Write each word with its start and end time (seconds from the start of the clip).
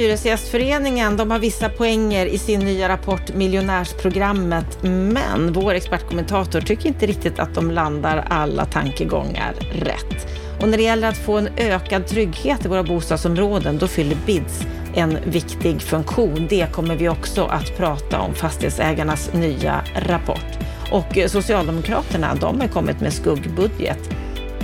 Hyresgästföreningen 0.00 1.16
de 1.16 1.30
har 1.30 1.38
vissa 1.38 1.68
poänger 1.68 2.26
i 2.26 2.38
sin 2.38 2.60
nya 2.60 2.88
rapport 2.88 3.34
Miljonärsprogrammet, 3.34 4.82
men 4.82 5.52
vår 5.52 5.74
expertkommentator 5.74 6.60
tycker 6.60 6.88
inte 6.88 7.06
riktigt 7.06 7.38
att 7.38 7.54
de 7.54 7.70
landar 7.70 8.26
alla 8.30 8.64
tankegångar 8.64 9.54
rätt. 9.72 10.26
Och 10.60 10.68
när 10.68 10.76
det 10.76 10.82
gäller 10.82 11.08
att 11.08 11.16
få 11.16 11.38
en 11.38 11.48
ökad 11.56 12.06
trygghet 12.06 12.64
i 12.64 12.68
våra 12.68 12.82
bostadsområden, 12.82 13.78
då 13.78 13.88
fyller 13.88 14.16
BIDS 14.26 14.66
en 14.94 15.18
viktig 15.24 15.82
funktion. 15.82 16.46
Det 16.50 16.72
kommer 16.72 16.96
vi 16.96 17.08
också 17.08 17.44
att 17.44 17.76
prata 17.76 18.20
om, 18.20 18.34
Fastighetsägarnas 18.34 19.32
nya 19.32 19.84
rapport. 19.94 20.58
Och 20.90 21.18
eh, 21.18 21.28
Socialdemokraterna, 21.28 22.34
de 22.34 22.60
har 22.60 22.68
kommit 22.68 23.00
med 23.00 23.12
skuggbudget. 23.12 24.10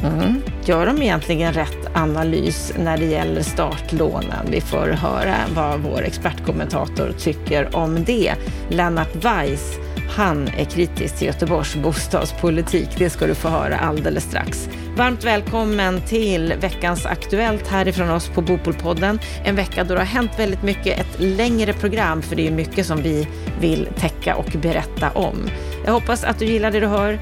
Mm. 0.05 0.43
Gör 0.65 0.87
de 0.87 1.03
egentligen 1.03 1.53
rätt 1.53 1.89
analys 1.95 2.73
när 2.79 2.99
det 2.99 3.05
gäller 3.05 3.43
startlånen? 3.43 4.47
Vi 4.51 4.61
får 4.61 4.87
höra 4.87 5.35
vad 5.55 5.81
vår 5.81 6.03
expertkommentator 6.03 7.15
tycker 7.19 7.77
om 7.77 8.05
det. 8.05 8.35
Lennart 8.69 9.17
Weiss, 9.17 9.79
han 10.17 10.49
är 10.59 10.65
kritisk 10.65 11.17
till 11.17 11.27
Göteborgs 11.27 11.77
bostadspolitik. 11.77 12.89
Det 12.99 13.11
ska 13.11 13.27
du 13.27 13.35
få 13.35 13.49
höra 13.49 13.79
alldeles 13.79 14.25
strax. 14.25 14.69
Varmt 14.97 15.25
välkommen 15.25 16.01
till 16.01 16.55
veckans 16.61 17.07
Aktuellt 17.07 17.69
härifrån 17.69 18.11
oss 18.11 18.29
på 18.29 18.41
Bopolpodden. 18.41 19.19
En 19.45 19.57
vecka 19.57 19.85
då 19.85 19.95
det 19.95 20.01
har 20.01 20.07
hänt 20.07 20.31
väldigt 20.39 20.63
mycket, 20.63 21.01
ett 21.01 21.21
längre 21.21 21.73
program, 21.73 22.23
för 22.23 22.37
det 22.37 22.47
är 22.47 22.51
mycket 22.51 22.87
som 22.87 23.03
vi 23.03 23.29
vill 23.61 23.89
täcka 23.99 24.37
och 24.37 24.51
berätta 24.63 25.11
om. 25.11 25.51
Jag 25.85 25.93
hoppas 25.93 26.25
att 26.25 26.39
du 26.39 26.45
gillar 26.45 26.71
det 26.71 26.81
du 26.81 26.87
hör. 26.87 27.19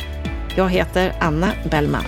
Jag 0.57 0.71
heter 0.71 1.13
Anna 1.21 1.49
Bellman. 1.71 2.05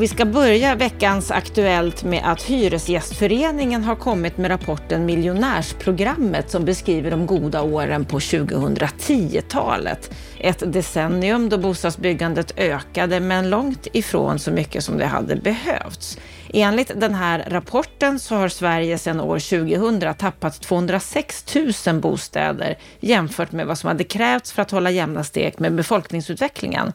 Och 0.00 0.04
vi 0.04 0.08
ska 0.08 0.24
börja 0.24 0.74
veckans 0.74 1.30
Aktuellt 1.30 2.04
med 2.04 2.22
att 2.24 2.42
Hyresgästföreningen 2.42 3.84
har 3.84 3.96
kommit 3.96 4.38
med 4.38 4.50
rapporten 4.50 5.06
Miljonärsprogrammet 5.06 6.50
som 6.50 6.64
beskriver 6.64 7.10
de 7.10 7.26
goda 7.26 7.62
åren 7.62 8.04
på 8.04 8.18
2010-talet. 8.18 10.10
Ett 10.38 10.72
decennium 10.72 11.48
då 11.48 11.58
bostadsbyggandet 11.58 12.52
ökade 12.56 13.20
men 13.20 13.50
långt 13.50 13.86
ifrån 13.92 14.38
så 14.38 14.50
mycket 14.50 14.84
som 14.84 14.98
det 14.98 15.06
hade 15.06 15.36
behövts. 15.36 16.18
Enligt 16.52 17.00
den 17.00 17.14
här 17.14 17.44
rapporten 17.48 18.18
så 18.18 18.34
har 18.34 18.48
Sverige 18.48 18.98
sedan 18.98 19.20
år 19.20 19.38
2000 19.38 20.14
tappat 20.14 20.60
206 20.60 21.54
000 21.86 22.00
bostäder 22.00 22.78
jämfört 23.00 23.52
med 23.52 23.66
vad 23.66 23.78
som 23.78 23.88
hade 23.88 24.04
krävts 24.04 24.52
för 24.52 24.62
att 24.62 24.70
hålla 24.70 24.90
jämna 24.90 25.24
steg 25.24 25.60
med 25.60 25.74
befolkningsutvecklingen. 25.74 26.92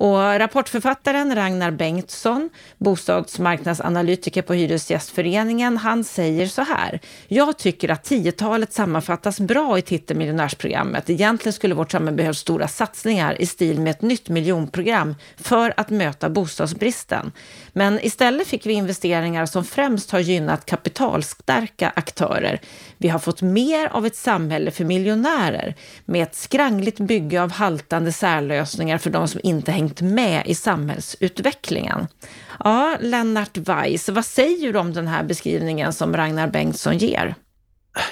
Och 0.00 0.38
rapportförfattaren 0.38 1.34
Ragnar 1.34 1.70
Bengtsson, 1.70 2.50
bostadsmarknadsanalytiker 2.78 4.42
på 4.42 4.54
Hyresgästföreningen, 4.54 5.76
han 5.76 6.04
säger 6.04 6.46
så 6.46 6.62
här. 6.62 7.00
Jag 7.28 7.58
tycker 7.58 7.88
att 7.88 8.10
10-talet 8.10 8.72
sammanfattas 8.72 9.40
bra 9.40 9.78
i 9.78 9.82
titeln 9.82 10.18
Miljonärsprogrammet. 10.18 11.10
Egentligen 11.10 11.52
skulle 11.52 11.74
vårt 11.74 11.92
samhälle 11.92 12.16
behöva 12.16 12.34
stora 12.34 12.68
satsningar 12.68 13.42
i 13.42 13.46
stil 13.46 13.80
med 13.80 13.90
ett 13.90 14.02
nytt 14.02 14.28
miljonprogram 14.28 15.14
för 15.36 15.74
att 15.76 15.90
möta 15.90 16.30
bostadsbristen. 16.30 17.32
Men 17.72 18.00
istället 18.00 18.46
fick 18.46 18.66
vi 18.66 18.72
investeringar 18.72 19.46
som 19.46 19.64
främst 19.64 20.10
har 20.10 20.20
gynnat 20.20 20.66
kapitalstarka 20.66 21.92
aktörer. 21.96 22.60
Vi 22.98 23.08
har 23.08 23.18
fått 23.18 23.42
mer 23.42 23.86
av 23.86 24.06
ett 24.06 24.16
samhälle 24.16 24.70
för 24.70 24.84
miljonärer 24.84 25.74
med 26.04 26.22
ett 26.22 26.34
skrangligt 26.34 27.00
bygge 27.00 27.42
av 27.42 27.52
haltande 27.52 28.12
särlösningar 28.12 28.98
för 28.98 29.10
de 29.10 29.28
som 29.28 29.40
inte 29.44 29.72
hängt 29.72 30.00
med 30.00 30.42
i 30.46 30.54
samhällsutvecklingen. 30.54 32.06
Ja, 32.64 32.96
Lennart 33.00 33.56
Weiss, 33.56 34.08
vad 34.08 34.24
säger 34.24 34.72
du 34.72 34.78
om 34.78 34.92
den 34.92 35.08
här 35.08 35.24
beskrivningen 35.24 35.92
som 35.92 36.16
Ragnar 36.16 36.48
Bengtsson 36.48 36.98
ger? 36.98 37.34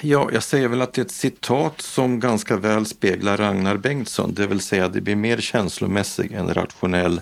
Ja, 0.01 0.29
jag 0.33 0.43
säger 0.43 0.67
väl 0.67 0.81
att 0.81 0.93
det 0.93 1.01
är 1.01 1.05
ett 1.05 1.11
citat 1.11 1.81
som 1.81 2.19
ganska 2.19 2.57
väl 2.57 2.85
speglar 2.85 3.37
Ragnar 3.37 3.77
Bengtsson, 3.77 4.33
det 4.33 4.47
vill 4.47 4.59
säga 4.59 4.87
det 4.87 5.01
blir 5.01 5.15
mer 5.15 5.37
känslomässig 5.37 6.31
än 6.31 6.53
rationell 6.53 7.21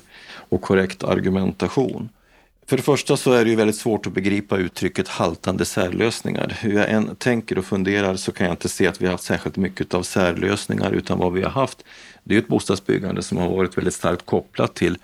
och 0.50 0.62
korrekt 0.62 1.03
argumentation. 1.03 2.09
För 2.69 2.78
det 2.78 2.83
första 2.83 3.17
så 3.17 3.31
är 3.31 3.44
det 3.44 3.50
ju 3.50 3.55
väldigt 3.55 3.75
svårt 3.75 4.07
att 4.07 4.13
begripa 4.13 4.57
uttrycket 4.57 5.07
haltande 5.07 5.66
särlösningar. 5.66 6.57
Hur 6.61 6.73
jag 6.73 6.89
än 6.89 7.16
tänker 7.16 7.57
och 7.57 7.66
funderar 7.66 8.16
så 8.16 8.31
kan 8.31 8.47
jag 8.47 8.53
inte 8.53 8.69
se 8.69 8.88
att 8.88 9.01
vi 9.01 9.05
har 9.05 9.11
haft 9.11 9.23
särskilt 9.23 9.57
mycket 9.57 9.94
av 9.94 10.03
särlösningar 10.03 10.91
utan 10.91 11.17
vad 11.17 11.33
vi 11.33 11.41
har 11.41 11.50
haft 11.50 11.83
det 12.28 12.35
är 12.35 12.39
ett 12.39 12.47
bostadsbyggande 12.47 13.23
som 13.23 13.38
har 13.38 13.50
varit 13.50 13.78
väldigt 13.78 13.94
starkt 13.94 14.25
kopplat 14.25 14.75
till 14.75 14.97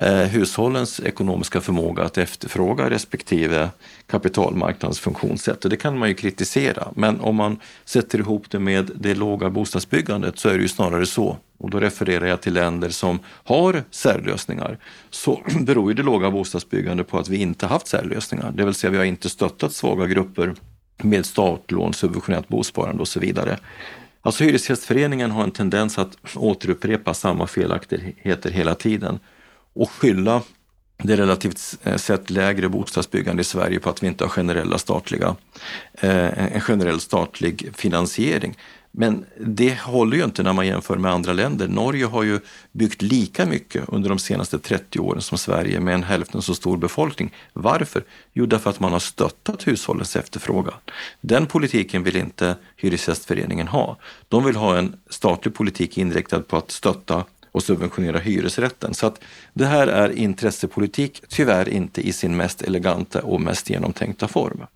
eh, 0.00 0.12
hushållens 0.12 1.00
ekonomiska 1.00 1.60
förmåga 1.60 2.02
att 2.02 2.18
efterfråga 2.18 2.90
respektive 2.90 3.70
kapitalmarknadens 4.06 5.00
funktionssätt. 5.00 5.64
Och 5.64 5.70
det 5.70 5.76
kan 5.76 5.98
man 5.98 6.08
ju 6.08 6.14
kritisera, 6.14 6.88
men 6.94 7.20
om 7.20 7.36
man 7.36 7.60
sätter 7.84 8.18
ihop 8.18 8.50
det 8.50 8.58
med 8.58 8.90
det 8.94 9.14
låga 9.14 9.50
bostadsbyggandet 9.50 10.38
så 10.38 10.48
är 10.48 10.54
det 10.54 10.62
ju 10.62 10.68
snarare 10.68 11.06
så. 11.06 11.36
Och 11.58 11.70
då 11.70 11.80
refererar 11.80 12.26
jag 12.26 12.40
till 12.40 12.54
länder 12.54 12.90
som 12.90 13.18
har 13.44 13.82
särlösningar. 13.90 14.78
Så 15.10 15.42
beror 15.60 15.90
ju 15.90 15.94
det 15.94 16.02
låga 16.02 16.30
bostadsbyggandet 16.30 17.08
på 17.08 17.18
att 17.18 17.28
vi 17.28 17.36
inte 17.36 17.66
haft 17.66 17.86
särlösningar, 17.86 18.52
det 18.56 18.64
vill 18.64 18.74
säga 18.74 18.90
vi 18.90 18.98
har 18.98 19.04
inte 19.04 19.28
stöttat 19.28 19.72
svaga 19.72 20.06
grupper 20.06 20.54
med 21.02 21.26
startlån, 21.26 21.94
subventionerat 21.94 22.48
bosparande 22.48 23.00
och 23.00 23.08
så 23.08 23.20
vidare. 23.20 23.58
Alltså 24.22 24.44
Hyresgästföreningen 24.44 25.30
har 25.30 25.44
en 25.44 25.50
tendens 25.50 25.98
att 25.98 26.16
återupprepa 26.34 27.14
samma 27.14 27.46
felaktigheter 27.46 28.50
hela 28.50 28.74
tiden 28.74 29.18
och 29.78 29.90
skylla 29.90 30.42
det 31.02 31.16
relativt 31.16 31.58
sett 31.96 32.30
lägre 32.30 32.68
bostadsbyggande 32.68 33.40
i 33.40 33.44
Sverige 33.44 33.80
på 33.80 33.90
att 33.90 34.02
vi 34.02 34.06
inte 34.06 34.24
har 34.24 34.28
generella 34.28 34.78
statliga, 34.78 35.36
eh, 35.94 36.54
en 36.54 36.60
generell 36.60 37.00
statlig 37.00 37.70
finansiering. 37.74 38.56
Men 38.90 39.24
det 39.40 39.80
håller 39.80 40.16
ju 40.16 40.24
inte 40.24 40.42
när 40.42 40.52
man 40.52 40.66
jämför 40.66 40.96
med 40.96 41.12
andra 41.12 41.32
länder. 41.32 41.68
Norge 41.68 42.06
har 42.06 42.22
ju 42.22 42.40
byggt 42.72 43.02
lika 43.02 43.46
mycket 43.46 43.84
under 43.88 44.08
de 44.08 44.18
senaste 44.18 44.58
30 44.58 44.98
åren 44.98 45.22
som 45.22 45.38
Sverige 45.38 45.80
med 45.80 45.94
en 45.94 46.02
hälften 46.02 46.42
så 46.42 46.54
stor 46.54 46.76
befolkning. 46.76 47.34
Varför? 47.52 48.04
Jo, 48.32 48.46
därför 48.46 48.70
att 48.70 48.80
man 48.80 48.92
har 48.92 48.98
stöttat 48.98 49.66
hushållens 49.66 50.16
efterfrågan. 50.16 50.74
Den 51.20 51.46
politiken 51.46 52.02
vill 52.02 52.16
inte 52.16 52.56
Hyresgästföreningen 52.76 53.68
ha. 53.68 53.96
De 54.28 54.44
vill 54.44 54.56
ha 54.56 54.78
en 54.78 54.96
statlig 55.10 55.54
politik 55.54 55.98
inriktad 55.98 56.40
på 56.40 56.56
att 56.56 56.70
stötta 56.70 57.24
och 57.58 57.64
subventionera 57.64 58.18
hyresrätten. 58.18 58.94
Så 58.94 59.06
att 59.06 59.20
det 59.52 59.66
här 59.66 59.86
är 59.86 60.10
intressepolitik, 60.10 61.22
tyvärr 61.28 61.68
inte 61.68 62.00
i 62.08 62.12
sin 62.12 62.36
mest 62.36 62.62
eleganta 62.62 63.22
och 63.22 63.40
mest 63.40 63.70
genomtänkta 63.70 64.28
form. 64.28 64.66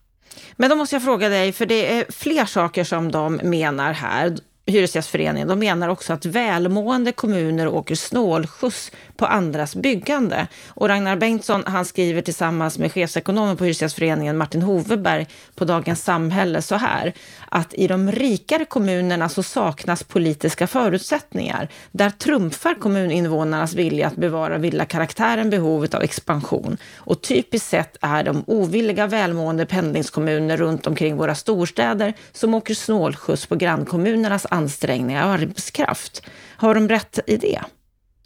Men 0.57 0.71
då 0.71 0.77
måste 0.77 0.95
jag 0.95 1.03
fråga 1.03 1.29
dig, 1.29 1.53
för 1.53 1.67
det 1.67 1.99
är 1.99 2.13
fler 2.13 2.45
saker 2.45 2.85
som 2.85 3.13
de 3.13 3.35
menar 3.35 3.93
här. 3.93 4.37
Hyresgästföreningen, 4.67 5.49
de 5.49 5.59
menar 5.59 5.89
också 5.89 6.13
att 6.13 6.27
välmående 6.27 7.13
kommuner 7.13 7.69
åker 7.69 7.95
snålskjuts 7.95 8.93
på 9.17 9.27
andras 9.27 9.77
byggande. 9.77 10.47
Och 10.69 10.89
Ragnar 10.89 11.17
Bengtsson, 11.17 11.63
han 11.67 11.85
skriver 11.85 12.23
tillsammans 12.23 12.79
med 12.79 12.93
chefsekonomen 12.93 13.57
på 13.57 13.65
Hyresgästföreningen 13.65 14.37
Martin 14.37 14.63
Hoveberg 14.63 15.27
på 15.55 15.65
Dagens 15.65 16.05
Samhälle 16.05 16.63
så 16.63 16.75
här, 16.75 17.13
att 17.49 17.75
i 17.75 17.87
de 17.87 18.13
rikare 18.13 18.65
kommunerna 18.65 19.29
så 19.29 19.43
saknas 19.43 20.03
politiska 20.03 20.67
förutsättningar. 20.67 21.69
Där 21.91 22.11
trumfar 22.11 22.75
kommuninvånarnas 22.75 23.75
vilja 23.75 24.07
att 24.07 24.17
bevara 24.17 24.59
villakaraktären 24.59 25.51
behovet 25.51 25.95
av 25.95 26.03
expansion. 26.03 26.77
Och 26.97 27.23
typiskt 27.23 27.69
sett 27.69 27.97
är 28.01 28.25
de 28.25 28.45
ovilliga 28.47 29.07
välmående 29.07 29.67
pendlingskommuner 29.67 30.57
runt 30.57 30.87
omkring 30.87 31.17
våra 31.17 31.35
storstäder 31.35 32.15
som 32.33 32.55
åker 32.55 32.75
snålskjuts 32.75 33.47
på 33.47 33.57
grannkommunernas 33.57 34.47
ansträngningar 34.53 35.27
och 35.27 35.33
arbetskraft. 35.33 36.23
Har 36.57 36.75
de 36.75 36.89
rätt 36.89 37.19
i 37.27 37.37
det? 37.37 37.61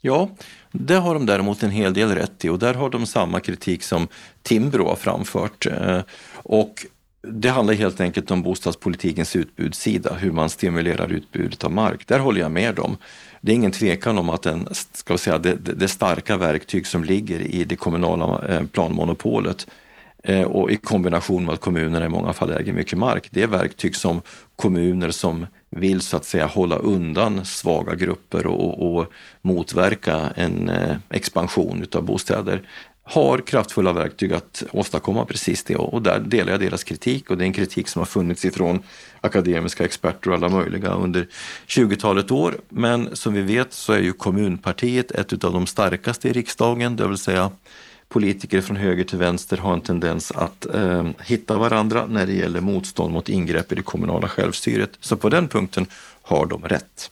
Ja, 0.00 0.31
det 0.73 0.95
har 0.95 1.15
de 1.15 1.27
däremot 1.27 1.62
en 1.62 1.71
hel 1.71 1.95
del 1.95 2.15
rätt 2.15 2.45
i 2.45 2.49
och 2.49 2.59
där 2.59 2.75
har 2.75 2.91
de 2.91 3.06
samma 3.06 3.41
kritik 3.41 3.83
som 3.83 4.09
Timbro 4.43 4.89
har 4.89 4.97
framfört. 4.97 5.67
Eh, 5.67 6.00
och 6.33 6.87
det 7.29 7.49
handlar 7.49 7.75
helt 7.75 8.00
enkelt 8.00 8.31
om 8.31 8.43
bostadspolitikens 8.43 9.37
utbudssida, 9.37 10.15
hur 10.15 10.33
man 10.33 10.50
stimulerar 10.50 11.12
utbudet 11.12 11.65
av 11.65 11.73
mark. 11.73 12.06
Där 12.06 12.19
håller 12.19 12.41
jag 12.41 12.50
med 12.50 12.75
dem. 12.75 12.97
Det 13.41 13.53
är 13.53 13.56
ingen 13.56 13.73
tvekan 13.73 14.19
om 14.19 14.31
att 14.31 14.43
den, 14.43 14.69
ska 14.93 15.19
säga, 15.19 15.39
det, 15.39 15.55
det 15.55 15.89
starka 15.89 16.37
verktyg 16.37 16.87
som 16.87 17.05
ligger 17.05 17.41
i 17.41 17.65
det 17.65 17.77
kommunala 17.77 18.49
eh, 18.49 18.67
planmonopolet 18.67 19.67
eh, 20.23 20.43
och 20.43 20.71
i 20.71 20.77
kombination 20.77 21.45
med 21.45 21.55
att 21.55 21.61
kommunerna 21.61 22.06
i 22.06 22.09
många 22.09 22.33
fall 22.33 22.50
äger 22.50 22.73
mycket 22.73 22.99
mark. 22.99 23.29
Det 23.31 23.43
är 23.43 23.47
verktyg 23.47 23.97
som 23.97 24.23
kommuner 24.56 25.11
som 25.11 25.47
vill 25.76 26.00
så 26.00 26.17
att 26.17 26.25
säga 26.25 26.46
hålla 26.46 26.76
undan 26.76 27.44
svaga 27.44 27.94
grupper 27.94 28.46
och, 28.46 28.96
och 28.96 29.12
motverka 29.43 30.32
en 30.37 30.69
eh, 30.69 30.96
expansion 31.11 31.82
utav 31.82 32.02
bostäder 32.02 32.62
har 33.08 33.38
kraftfulla 33.38 33.93
verktyg 33.93 34.32
att 34.32 34.62
åstadkomma 34.73 35.25
precis 35.25 35.64
det. 35.64 35.76
Och 35.76 36.02
där 36.02 36.20
delar 36.20 36.52
jag 36.52 36.61
deras 36.61 36.84
kritik. 36.84 37.31
Och 37.31 37.38
det 37.38 37.44
är 37.44 37.46
en 37.46 37.52
kritik 37.52 37.88
som 37.88 38.00
har 38.00 38.06
funnits 38.06 38.44
ifrån 38.44 38.82
akademiska 39.20 39.84
experter 39.84 40.31
och 40.31 40.37
alla 40.37 40.49
möjliga 40.49 40.90
under 40.90 41.28
20-talet 41.67 42.31
år. 42.31 42.55
Men 42.69 43.17
som 43.17 43.34
vi 43.34 43.43
vet 43.43 43.73
så 43.73 43.93
är 43.93 43.99
ju 43.99 44.12
kommunpartiet 44.12 45.11
ett 45.11 45.44
av 45.44 45.52
de 45.52 45.67
starkaste 45.67 46.28
i 46.28 46.32
riksdagen, 46.32 46.96
det 46.96 47.08
vill 47.08 47.19
säga 47.19 47.50
politiker 48.08 48.61
från 48.61 48.76
höger 48.76 49.05
till 49.05 49.19
vänster 49.19 49.56
har 49.56 49.73
en 49.73 49.81
tendens 49.81 50.32
att 50.32 50.67
eh, 50.75 51.08
hitta 51.25 51.58
varandra 51.58 52.06
när 52.06 52.26
det 52.26 52.32
gäller 52.32 52.61
motstånd 52.61 53.12
mot 53.12 53.29
ingrepp 53.29 53.73
i 53.73 53.75
det 53.75 53.82
kommunala 53.82 54.29
självstyret. 54.29 54.91
Så 55.00 55.17
på 55.17 55.29
den 55.29 55.49
punkten 55.49 55.87
har 56.23 56.47
de 56.47 56.62
rätt. 56.69 57.11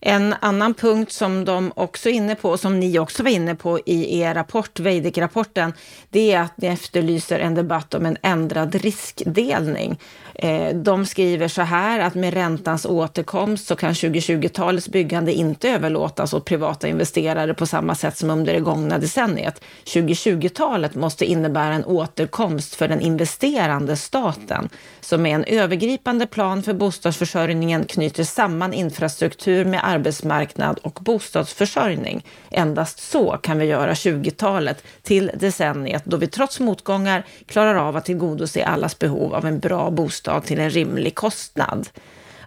En 0.00 0.34
annan 0.40 0.74
punkt 0.74 1.12
som 1.12 1.44
de 1.44 1.72
också 1.76 2.08
är 2.08 2.12
inne 2.12 2.34
på, 2.34 2.58
som 2.58 2.80
ni 2.80 2.98
också 2.98 3.22
var 3.22 3.30
inne 3.30 3.54
på 3.54 3.80
i 3.86 4.20
er 4.20 4.34
rapport, 4.34 4.80
Veidekke-rapporten, 4.80 5.72
det 6.10 6.32
är 6.32 6.40
att 6.40 6.56
ni 6.56 6.68
efterlyser 6.68 7.38
en 7.38 7.54
debatt 7.54 7.94
om 7.94 8.06
en 8.06 8.16
ändrad 8.22 8.74
riskdelning. 8.74 9.98
Eh, 10.34 10.74
de 10.74 11.06
skriver 11.06 11.48
så 11.48 11.62
här 11.62 12.00
att 12.00 12.14
med 12.14 12.34
räntans 12.34 12.86
återkomst 12.86 13.66
så 13.66 13.76
kan 13.76 13.92
2020-talets 13.92 14.88
byggande 14.88 15.32
inte 15.32 15.68
överlåtas 15.68 16.34
åt 16.34 16.44
privata 16.44 16.88
investerare 16.88 17.54
på 17.54 17.66
samma 17.66 17.94
sätt 17.94 18.16
som 18.16 18.30
under 18.30 18.52
det 18.52 18.60
gångna 18.60 18.98
decenniet. 18.98 19.60
2020-talet 19.84 20.94
måste 20.94 21.24
innebära 21.24 21.74
en 21.74 21.84
återkomst 21.84 22.74
för 22.74 22.88
den 22.88 23.00
investerande 23.00 23.96
staten 23.96 24.68
som 25.00 25.22
med 25.22 25.34
en 25.34 25.44
övergripande 25.44 26.26
plan 26.26 26.62
för 26.62 26.72
bostadsförsörjningen 26.72 27.84
knyter 27.84 28.24
samman 28.24 28.72
infrastruktur 28.72 29.64
med 29.64 29.80
arbetsmarknad 29.84 30.78
och 30.82 30.98
bostadsförsörjning. 31.02 32.24
Endast 32.50 33.00
så 33.10 33.30
kan 33.42 33.58
vi 33.58 33.64
göra 33.64 33.92
20-talet 33.92 34.84
till 35.02 35.30
decenniet 35.34 36.04
då 36.04 36.16
vi 36.16 36.26
trots 36.26 36.60
motgångar 36.60 37.26
klarar 37.46 37.74
av 37.74 37.96
att 37.96 38.04
tillgodose 38.04 38.64
allas 38.64 38.98
behov 38.98 39.34
av 39.34 39.46
en 39.46 39.58
bra 39.58 39.90
bostad 39.90 40.29
till 40.40 40.60
en 40.60 40.70
rimlig 40.70 41.14
kostnad. 41.14 41.88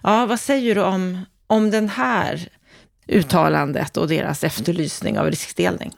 Ja, 0.02 0.26
vad 0.26 0.40
säger 0.40 0.74
du 0.74 0.82
om, 0.82 1.18
om 1.46 1.70
den 1.70 1.88
här 1.88 2.48
uttalandet 3.06 3.96
och 3.96 4.08
deras 4.08 4.44
efterlysning 4.44 5.18
av 5.18 5.30
riskdelning? 5.30 5.92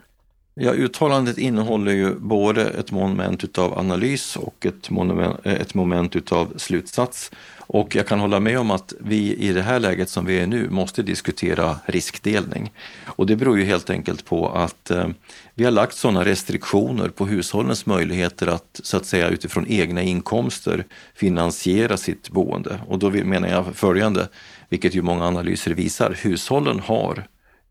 Ja, 0.53 0.71
uttalandet 0.71 1.37
innehåller 1.37 1.91
ju 1.91 2.15
både 2.19 2.65
ett 2.65 2.91
moment 2.91 3.43
utav 3.43 3.79
analys 3.79 4.35
och 4.35 4.65
ett 4.65 4.89
moment, 4.89 5.45
ett 5.45 5.73
moment 5.73 6.15
utav 6.15 6.53
slutsats. 6.57 7.31
Och 7.67 7.95
jag 7.95 8.07
kan 8.07 8.19
hålla 8.19 8.39
med 8.39 8.59
om 8.59 8.71
att 8.71 8.93
vi 8.99 9.35
i 9.35 9.53
det 9.53 9.61
här 9.61 9.79
läget 9.79 10.09
som 10.09 10.25
vi 10.25 10.39
är 10.39 10.47
nu 10.47 10.69
måste 10.69 11.03
diskutera 11.03 11.75
riskdelning. 11.85 12.71
Och 13.05 13.25
det 13.25 13.35
beror 13.35 13.59
ju 13.59 13.65
helt 13.65 13.89
enkelt 13.89 14.25
på 14.25 14.49
att 14.49 14.91
eh, 14.91 15.07
vi 15.53 15.63
har 15.63 15.71
lagt 15.71 15.95
sådana 15.95 16.25
restriktioner 16.25 17.09
på 17.09 17.25
hushållens 17.25 17.85
möjligheter 17.85 18.47
att 18.47 18.79
så 18.83 18.97
att 18.97 19.05
säga 19.05 19.29
utifrån 19.29 19.65
egna 19.67 20.01
inkomster 20.01 20.85
finansiera 21.15 21.97
sitt 21.97 22.29
boende. 22.29 22.79
Och 22.87 22.99
då 22.99 23.09
menar 23.09 23.47
jag 23.47 23.75
följande, 23.75 24.27
vilket 24.69 24.95
ju 24.95 25.01
många 25.01 25.25
analyser 25.25 25.71
visar, 25.71 26.17
hushållen 26.21 26.79
har 26.79 27.23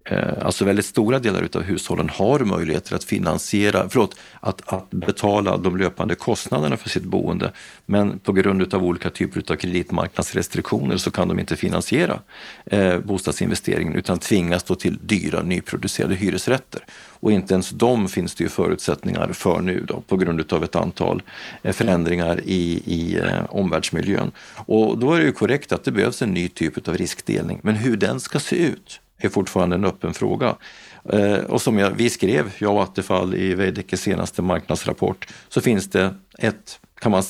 Eh, 0.09 0.47
alltså 0.47 0.65
väldigt 0.65 0.87
stora 0.87 1.19
delar 1.19 1.43
utav 1.43 1.63
hushållen 1.63 2.09
har 2.09 2.39
möjligheter 2.39 2.97
att 2.97 3.05
finansiera, 3.05 3.89
förlåt, 3.89 4.17
att, 4.41 4.73
att 4.73 4.91
betala 4.91 5.57
de 5.57 5.77
löpande 5.77 6.15
kostnaderna 6.15 6.77
för 6.77 6.89
sitt 6.89 7.03
boende. 7.03 7.53
Men 7.87 8.19
på 8.19 8.33
grund 8.33 8.63
utav 8.63 8.85
olika 8.85 9.11
typer 9.11 9.53
av 9.53 9.57
kreditmarknadsrestriktioner 9.57 10.97
så 10.97 11.11
kan 11.11 11.29
de 11.29 11.39
inte 11.39 11.57
finansiera 11.57 12.21
eh, 12.67 12.99
bostadsinvesteringen 12.99 13.95
utan 13.95 14.19
tvingas 14.19 14.63
då 14.65 14.75
till 14.75 14.99
dyra 15.03 15.43
nyproducerade 15.43 16.15
hyresrätter. 16.15 16.85
Och 17.21 17.33
inte 17.33 17.55
ens 17.55 17.71
de 17.71 18.09
finns 18.09 18.35
det 18.35 18.45
ju 18.45 18.51
förutsättningar 18.51 19.33
för 19.33 19.61
nu 19.61 19.85
då, 19.89 20.01
på 20.01 20.17
grund 20.17 20.41
utav 20.41 20.65
ett 20.65 20.77
antal 20.77 21.23
eh, 21.63 21.73
förändringar 21.73 22.41
i, 22.45 22.83
i 22.85 23.17
eh, 23.17 23.45
omvärldsmiljön. 23.49 24.31
Och 24.55 24.99
då 24.99 25.15
är 25.15 25.19
det 25.19 25.27
ju 25.27 25.33
korrekt 25.33 25.73
att 25.73 25.85
det 25.85 25.93
behövs 25.93 26.23
en 26.23 26.35
ny 26.35 26.49
typ 26.49 26.89
av 26.89 26.97
riskdelning, 26.97 27.61
men 27.63 27.75
hur 27.75 27.97
den 27.97 28.21
ska 28.21 28.39
se 28.39 28.57
ut 28.57 29.01
är 29.19 29.29
fortfarande 29.29 29.77
en 29.77 29.85
öppen 29.85 30.15
fråga. 30.15 30.57
Eh, 31.13 31.35
och 31.35 31.63
som 31.63 31.79
jag, 31.79 31.91
vi 31.91 32.11
skrev, 32.11 32.53
jag 32.59 32.75
och 32.75 32.83
Attefall 32.83 33.35
i 33.35 33.55
Veidekkes 33.55 34.01
senaste 34.01 34.43
marknadsrapport, 34.43 35.27
så 35.49 35.61
finns 35.61 35.91
det 35.91 36.15
ett 36.39 36.81
kan 37.01 37.13
man, 37.13 37.23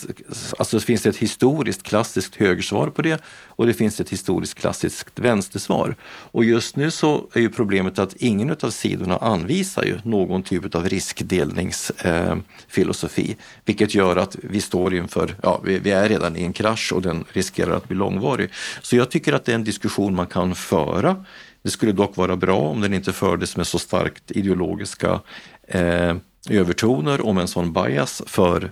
alltså 0.59 0.81
finns 0.81 1.03
det 1.03 1.09
ett 1.09 1.17
historiskt 1.17 1.83
klassiskt 1.83 2.37
högersvar 2.37 2.87
på 2.87 3.03
det 3.03 3.23
och 3.29 3.67
det 3.67 3.75
finns 3.75 4.01
ett 4.01 4.11
historiskt 4.11 4.55
klassiskt 4.55 5.19
vänstersvar. 5.19 5.97
Och 6.05 6.45
just 6.45 6.77
nu 6.77 6.91
så 6.91 7.27
är 7.33 7.41
ju 7.41 7.49
problemet 7.49 7.99
att 7.99 8.17
ingen 8.17 8.57
av 8.63 8.71
sidorna 8.71 9.17
anvisar 9.17 9.85
ju 9.85 9.99
någon 10.05 10.43
typ 10.43 10.75
av 10.75 10.89
riskdelningsfilosofi, 10.89 13.31
eh, 13.31 13.37
vilket 13.65 13.95
gör 13.95 14.17
att 14.17 14.37
vi 14.43 14.61
står 14.61 14.95
inför, 14.95 15.37
ja, 15.43 15.61
vi, 15.65 15.79
vi, 15.79 15.91
är 15.91 16.09
redan 16.09 16.37
i 16.37 16.45
en 16.45 16.53
krasch 16.53 16.93
och 16.93 17.03
den 17.03 17.25
riskerar 17.33 17.77
att 17.77 17.89
bli 17.89 17.97
långvarig. 17.97 18.51
Så 18.83 18.97
jag 18.97 19.11
tycker 19.11 19.33
att 19.33 19.45
det 19.45 19.53
är 19.53 19.57
en 19.57 19.65
diskussion 19.65 20.15
man 20.15 20.27
kan 20.27 20.55
föra 20.55 21.25
det 21.67 21.71
skulle 21.71 21.93
dock 21.93 22.17
vara 22.17 22.37
bra 22.37 22.57
om 22.57 22.81
den 22.81 22.95
inte 22.95 23.13
fördes 23.13 23.57
med 23.57 23.67
så 23.67 23.79
starkt 23.79 24.31
ideologiska 24.31 25.21
eh, 25.69 26.17
övertoner 26.51 27.27
om 27.27 27.39
en 27.39 27.49
sån 27.49 27.73
bias 27.73 28.23
för 28.27 28.71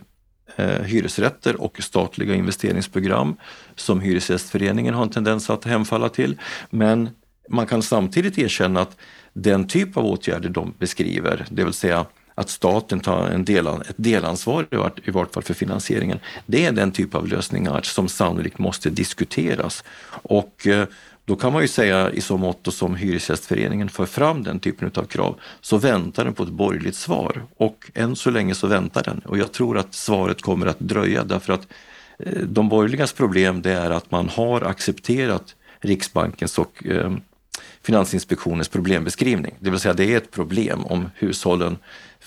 eh, 0.56 0.82
hyresrätter 0.82 1.60
och 1.60 1.82
statliga 1.82 2.34
investeringsprogram 2.34 3.36
som 3.76 4.00
Hyresgästföreningen 4.00 4.94
har 4.94 5.02
en 5.02 5.10
tendens 5.10 5.50
att 5.50 5.64
hemfalla 5.64 6.08
till. 6.08 6.38
Men 6.70 7.08
man 7.48 7.66
kan 7.66 7.82
samtidigt 7.82 8.38
erkänna 8.38 8.80
att 8.80 8.96
den 9.32 9.66
typ 9.66 9.96
av 9.96 10.06
åtgärder 10.06 10.48
de 10.48 10.74
beskriver, 10.78 11.46
det 11.50 11.64
vill 11.64 11.72
säga 11.72 12.06
att 12.34 12.50
staten 12.50 13.00
tar 13.00 13.26
en 13.26 13.44
del, 13.44 13.66
ett 13.66 13.94
delansvar 13.96 14.66
i 14.70 14.76
vart, 14.76 15.08
i 15.08 15.10
vart 15.10 15.34
fall 15.34 15.42
för 15.42 15.54
finansieringen. 15.54 16.18
Det 16.46 16.66
är 16.66 16.72
den 16.72 16.92
typ 16.92 17.14
av 17.14 17.28
lösningar 17.28 17.80
som 17.82 18.08
sannolikt 18.08 18.58
måste 18.58 18.90
diskuteras. 18.90 19.84
Och 20.08 20.66
eh, 20.66 20.86
då 21.24 21.36
kan 21.36 21.52
man 21.52 21.62
ju 21.62 21.68
säga 21.68 22.10
i 22.10 22.20
så 22.20 22.36
mått 22.36 22.66
och 22.66 22.74
som 22.74 22.94
Hyresgästföreningen 22.94 23.88
för 23.88 24.06
fram 24.06 24.42
den 24.42 24.60
typen 24.60 24.90
av 24.94 25.04
krav 25.04 25.40
så 25.60 25.76
väntar 25.76 26.24
den 26.24 26.34
på 26.34 26.42
ett 26.42 26.48
borgerligt 26.48 26.96
svar 26.96 27.46
och 27.56 27.90
än 27.94 28.16
så 28.16 28.30
länge 28.30 28.54
så 28.54 28.66
väntar 28.66 29.02
den 29.02 29.18
och 29.18 29.38
jag 29.38 29.52
tror 29.52 29.78
att 29.78 29.94
svaret 29.94 30.42
kommer 30.42 30.66
att 30.66 30.78
dröja 30.78 31.24
därför 31.24 31.52
att 31.52 31.68
eh, 32.18 32.42
de 32.42 32.68
borgerligas 32.68 33.12
problem 33.12 33.62
det 33.62 33.72
är 33.72 33.90
att 33.90 34.10
man 34.10 34.28
har 34.28 34.60
accepterat 34.60 35.56
Riksbankens 35.80 36.58
och 36.58 36.86
eh, 36.86 37.12
Finansinspektionens 37.82 38.68
problembeskrivning. 38.68 39.54
Det 39.60 39.70
vill 39.70 39.80
säga 39.80 39.94
det 39.94 40.12
är 40.12 40.16
ett 40.16 40.30
problem 40.30 40.84
om 40.84 41.10
hushållen 41.14 41.78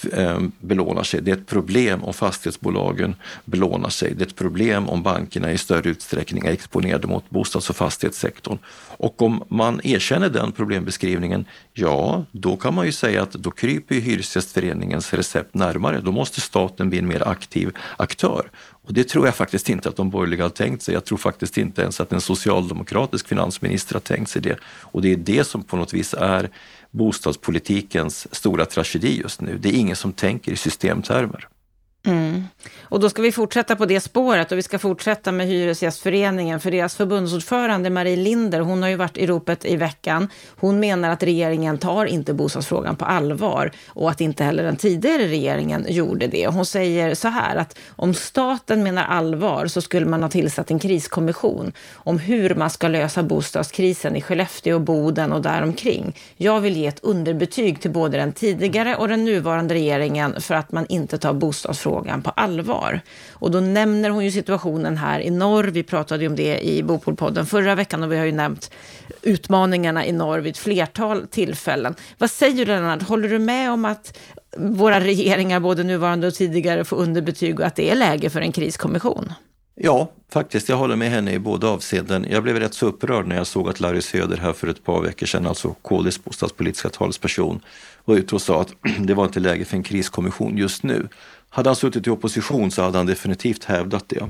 Eh, 0.03 0.39
belånar 0.59 1.03
sig. 1.03 1.21
Det 1.21 1.31
är 1.31 1.35
ett 1.35 1.47
problem 1.47 2.03
om 2.03 2.13
fastighetsbolagen 2.13 3.15
belånar 3.45 3.89
sig. 3.89 4.13
Det 4.15 4.23
är 4.23 4.27
ett 4.27 4.35
problem 4.35 4.89
om 4.89 5.03
bankerna 5.03 5.51
i 5.51 5.57
större 5.57 5.89
utsträckning 5.89 6.45
är 6.45 6.51
exponerade 6.51 7.07
mot 7.07 7.29
bostads 7.29 7.69
och 7.69 7.75
fastighetssektorn. 7.75 8.57
Och 8.97 9.21
om 9.21 9.43
man 9.49 9.81
erkänner 9.83 10.29
den 10.29 10.51
problembeskrivningen, 10.51 11.45
ja, 11.73 12.25
då 12.31 12.57
kan 12.57 12.73
man 12.73 12.85
ju 12.85 12.91
säga 12.91 13.23
att 13.23 13.31
då 13.31 13.51
kryper 13.51 13.95
Hyresgästföreningens 13.95 15.13
recept 15.13 15.53
närmare. 15.53 16.01
Då 16.01 16.11
måste 16.11 16.41
staten 16.41 16.89
bli 16.89 16.99
en 16.99 17.07
mer 17.07 17.27
aktiv 17.27 17.71
aktör. 17.97 18.51
Och 18.87 18.93
det 18.93 19.03
tror 19.03 19.25
jag 19.25 19.35
faktiskt 19.35 19.69
inte 19.69 19.89
att 19.89 19.95
de 19.95 20.09
borgerliga 20.09 20.43
har 20.43 20.49
tänkt 20.49 20.83
sig. 20.83 20.93
Jag 20.93 21.05
tror 21.05 21.17
faktiskt 21.17 21.57
inte 21.57 21.81
ens 21.81 22.01
att 22.01 22.13
en 22.13 22.21
socialdemokratisk 22.21 23.27
finansminister 23.27 23.93
har 23.93 23.99
tänkt 23.99 24.29
sig 24.29 24.41
det. 24.41 24.57
Och 24.65 25.01
det 25.01 25.11
är 25.11 25.17
det 25.17 25.43
som 25.43 25.63
på 25.63 25.77
något 25.77 25.93
vis 25.93 26.15
är 26.17 26.49
bostadspolitikens 26.91 28.27
stora 28.31 28.65
tragedi 28.65 29.21
just 29.21 29.41
nu. 29.41 29.57
Det 29.57 29.69
är 29.69 29.73
ingen 29.73 29.95
som 29.95 30.13
tänker 30.13 30.51
i 30.51 30.55
systemtermer. 30.55 31.47
Mm. 32.07 32.43
Och 32.89 32.99
då 32.99 33.09
ska 33.09 33.21
vi 33.21 33.31
fortsätta 33.31 33.75
på 33.75 33.85
det 33.85 33.99
spåret 33.99 34.51
och 34.51 34.57
vi 34.57 34.63
ska 34.63 34.79
fortsätta 34.79 35.31
med 35.31 35.47
Hyresgästföreningen 35.47 36.59
för 36.59 36.71
deras 36.71 36.95
förbundsordförande 36.95 37.89
Marie 37.89 38.15
Linder, 38.15 38.59
hon 38.59 38.81
har 38.81 38.89
ju 38.89 38.95
varit 38.95 39.17
i 39.17 39.27
ropet 39.27 39.65
i 39.65 39.75
veckan. 39.75 40.29
Hon 40.59 40.79
menar 40.79 41.09
att 41.09 41.23
regeringen 41.23 41.77
tar 41.77 42.05
inte 42.05 42.33
bostadsfrågan 42.33 42.95
på 42.95 43.05
allvar 43.05 43.71
och 43.87 44.09
att 44.09 44.21
inte 44.21 44.43
heller 44.43 44.63
den 44.63 44.75
tidigare 44.75 45.27
regeringen 45.27 45.85
gjorde 45.89 46.27
det. 46.27 46.47
Hon 46.47 46.65
säger 46.65 47.15
så 47.15 47.27
här 47.27 47.55
att 47.55 47.77
om 47.95 48.13
staten 48.13 48.83
menar 48.83 49.03
allvar 49.03 49.67
så 49.67 49.81
skulle 49.81 50.05
man 50.05 50.23
ha 50.23 50.29
tillsatt 50.29 50.71
en 50.71 50.79
kriskommission 50.79 51.71
om 51.93 52.19
hur 52.19 52.55
man 52.55 52.69
ska 52.69 52.87
lösa 52.87 53.23
bostadskrisen 53.23 54.15
i 54.15 54.21
Skellefteå, 54.21 54.75
och 54.75 54.81
Boden 54.81 55.33
och 55.33 55.41
däromkring. 55.41 56.15
Jag 56.37 56.59
vill 56.59 56.77
ge 56.77 56.87
ett 56.87 56.99
underbetyg 57.03 57.81
till 57.81 57.91
både 57.91 58.17
den 58.17 58.31
tidigare 58.31 58.95
och 58.95 59.07
den 59.07 59.25
nuvarande 59.25 59.73
regeringen 59.73 60.41
för 60.41 60.55
att 60.55 60.71
man 60.71 60.85
inte 60.89 61.17
tar 61.17 61.33
bostadsfrågan 61.33 61.96
frågan 61.97 62.21
på 62.21 62.29
allvar. 62.29 63.01
Och 63.33 63.51
då 63.51 63.59
nämner 63.59 64.09
hon 64.09 64.25
ju 64.25 64.31
situationen 64.31 64.97
här 64.97 65.19
i 65.19 65.29
norr. 65.29 65.63
Vi 65.63 65.83
pratade 65.83 66.23
ju 66.23 66.29
om 66.29 66.35
det 66.35 66.59
i 66.59 66.83
Bopolpodden 66.83 67.45
förra 67.45 67.75
veckan 67.75 68.03
och 68.03 68.11
vi 68.11 68.17
har 68.17 68.25
ju 68.25 68.31
nämnt 68.31 68.71
utmaningarna 69.21 70.05
i 70.05 70.11
norr 70.11 70.39
vid 70.39 70.51
ett 70.51 70.57
flertal 70.57 71.27
tillfällen. 71.27 71.95
Vad 72.17 72.31
säger 72.31 72.65
du 72.65 72.71
Lennart? 72.71 73.03
Håller 73.03 73.29
du 73.29 73.39
med 73.39 73.71
om 73.71 73.85
att 73.85 74.17
våra 74.57 74.99
regeringar, 74.99 75.59
både 75.59 75.83
nuvarande 75.83 76.27
och 76.27 76.33
tidigare, 76.33 76.85
får 76.85 76.97
underbetyg 76.97 77.59
och 77.59 77.65
att 77.65 77.75
det 77.75 77.89
är 77.89 77.95
läge 77.95 78.29
för 78.29 78.41
en 78.41 78.51
kriskommission? 78.51 79.33
Ja, 79.79 80.11
faktiskt. 80.31 80.69
Jag 80.69 80.77
håller 80.77 80.95
med 80.95 81.09
henne 81.09 81.31
i 81.31 81.39
båda 81.39 81.67
avseenden. 81.67 82.25
Jag 82.29 82.43
blev 82.43 82.59
rätt 82.59 82.73
så 82.73 82.85
upprörd 82.85 83.27
när 83.27 83.35
jag 83.35 83.47
såg 83.47 83.69
att 83.69 83.79
Larry 83.79 84.01
Söder 84.01 84.37
här 84.37 84.53
för 84.53 84.67
ett 84.67 84.83
par 84.83 85.01
veckor 85.01 85.25
sedan, 85.25 85.47
alltså 85.47 85.75
KDs 85.81 86.23
bostadspolitiska 86.23 86.89
talesperson, 86.89 87.59
var 88.05 88.15
ute 88.15 88.35
och 88.35 88.41
sa 88.41 88.61
att 88.61 88.73
det 88.99 89.13
var 89.13 89.25
inte 89.25 89.39
läge 89.39 89.65
för 89.65 89.77
en 89.77 89.83
kriskommission 89.83 90.57
just 90.57 90.83
nu. 90.83 91.07
Hade 91.57 91.69
han 91.69 91.75
suttit 91.75 92.07
i 92.07 92.09
opposition 92.09 92.71
så 92.71 92.81
hade 92.81 92.97
han 92.97 93.05
definitivt 93.05 93.63
hävdat 93.63 94.09
det. 94.09 94.29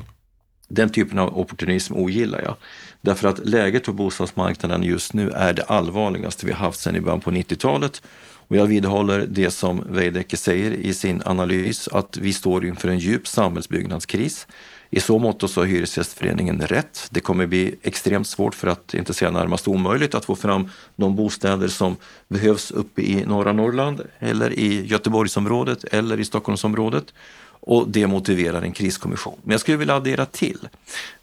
Den 0.68 0.90
typen 0.90 1.20
av 1.20 1.40
opportunism 1.40 1.94
ogillar 1.94 2.42
jag. 2.42 2.56
Därför 3.02 3.28
att 3.28 3.40
läget 3.48 3.84
på 3.84 3.94
bostadsmarknaden 3.94 4.84
just 4.84 5.14
nu 5.14 5.30
är 5.30 5.54
det 5.54 5.64
allvarligaste 5.64 6.46
vi 6.46 6.52
haft 6.52 6.80
sedan 6.80 6.96
i 6.96 7.02
början 7.02 7.22
på 7.22 7.32
90-talet. 7.32 8.02
Och 8.48 8.56
jag 8.56 8.66
vidhåller 8.66 9.26
det 9.30 9.52
som 9.52 9.84
Veidekke 9.90 10.38
säger 10.38 10.72
i 10.72 10.94
sin 10.94 11.22
analys, 11.26 11.88
att 11.88 12.18
vi 12.18 12.34
står 12.34 12.66
inför 12.66 12.88
en 12.88 13.00
djup 13.00 13.28
samhällsbyggnadskris. 13.28 14.48
I 14.90 15.00
så 15.00 15.20
mått 15.20 15.50
så 15.50 15.62
har 15.62 15.66
Hyresgästföreningen 15.66 16.62
rätt. 16.62 17.08
Det 17.12 17.20
kommer 17.20 17.46
bli 17.46 17.76
extremt 17.82 18.28
svårt, 18.28 18.56
för 18.56 18.68
att 18.68 18.94
inte 18.94 19.14
säga 19.14 19.32
närmast 19.32 19.68
omöjligt, 19.68 20.16
att 20.16 20.26
få 20.26 20.36
fram 20.36 20.70
de 20.96 21.16
bostäder 21.16 21.68
som 21.68 21.96
behövs 22.28 22.72
uppe 22.72 23.02
i 23.02 23.26
norra 23.26 23.54
Norrland 23.54 24.02
eller 24.20 24.60
i 24.60 24.86
Göteborgsområdet 24.86 25.84
eller 25.84 26.20
i 26.20 26.26
Stockholmsområdet. 26.26 27.14
Och 27.60 27.90
det 27.90 28.08
motiverar 28.08 28.62
en 28.62 28.72
kriskommission. 28.72 29.40
Men 29.44 29.52
jag 29.52 29.62
skulle 29.62 29.78
vilja 29.78 29.96
addera 29.96 30.26
till. 30.26 30.70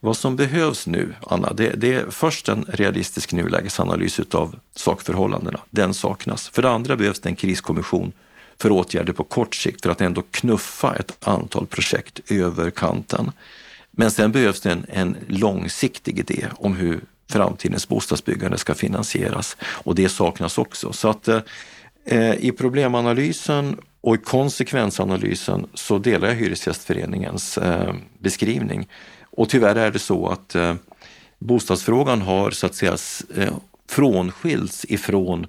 Vad 0.00 0.16
som 0.16 0.36
behövs 0.36 0.86
nu, 0.86 1.14
Anna, 1.26 1.52
det, 1.52 1.70
det 1.70 1.94
är 1.94 2.10
först 2.10 2.48
en 2.48 2.64
realistisk 2.68 3.32
nulägesanalys 3.32 4.20
utav 4.20 4.56
sakförhållandena. 4.74 5.60
Den 5.70 5.94
saknas. 5.94 6.48
För 6.48 6.62
det 6.62 6.70
andra 6.70 6.96
behövs 6.96 7.20
det 7.20 7.28
en 7.28 7.36
kriskommission 7.36 8.12
för 8.58 8.72
åtgärder 8.72 9.12
på 9.12 9.24
kort 9.24 9.54
sikt 9.54 9.82
för 9.82 9.90
att 9.90 10.00
ändå 10.00 10.22
knuffa 10.30 10.96
ett 10.96 11.26
antal 11.26 11.66
projekt 11.66 12.20
över 12.30 12.70
kanten. 12.70 13.32
Men 13.90 14.10
sen 14.10 14.32
behövs 14.32 14.60
det 14.60 14.70
en, 14.70 14.86
en 14.88 15.16
långsiktig 15.26 16.18
idé 16.18 16.46
om 16.56 16.76
hur 16.76 17.00
framtidens 17.30 17.88
bostadsbyggande 17.88 18.58
ska 18.58 18.74
finansieras 18.74 19.56
och 19.62 19.94
det 19.94 20.08
saknas 20.08 20.58
också. 20.58 20.92
Så 20.92 21.08
att 21.08 21.28
eh, 21.28 22.34
i 22.38 22.52
problemanalysen 22.58 23.76
och 24.00 24.14
i 24.14 24.18
konsekvensanalysen 24.18 25.66
så 25.74 25.98
delar 25.98 26.28
jag 26.28 26.34
Hyresgästföreningens 26.34 27.58
eh, 27.58 27.94
beskrivning. 28.18 28.88
Och 29.22 29.48
tyvärr 29.48 29.74
är 29.74 29.90
det 29.90 29.98
så 29.98 30.28
att 30.28 30.54
eh, 30.54 30.74
bostadsfrågan 31.38 32.22
har 32.22 32.50
så 32.50 32.66
att 32.66 32.74
säga 32.74 32.96
eh, 33.36 33.54
frånskilts 33.88 34.84
ifrån 34.88 35.46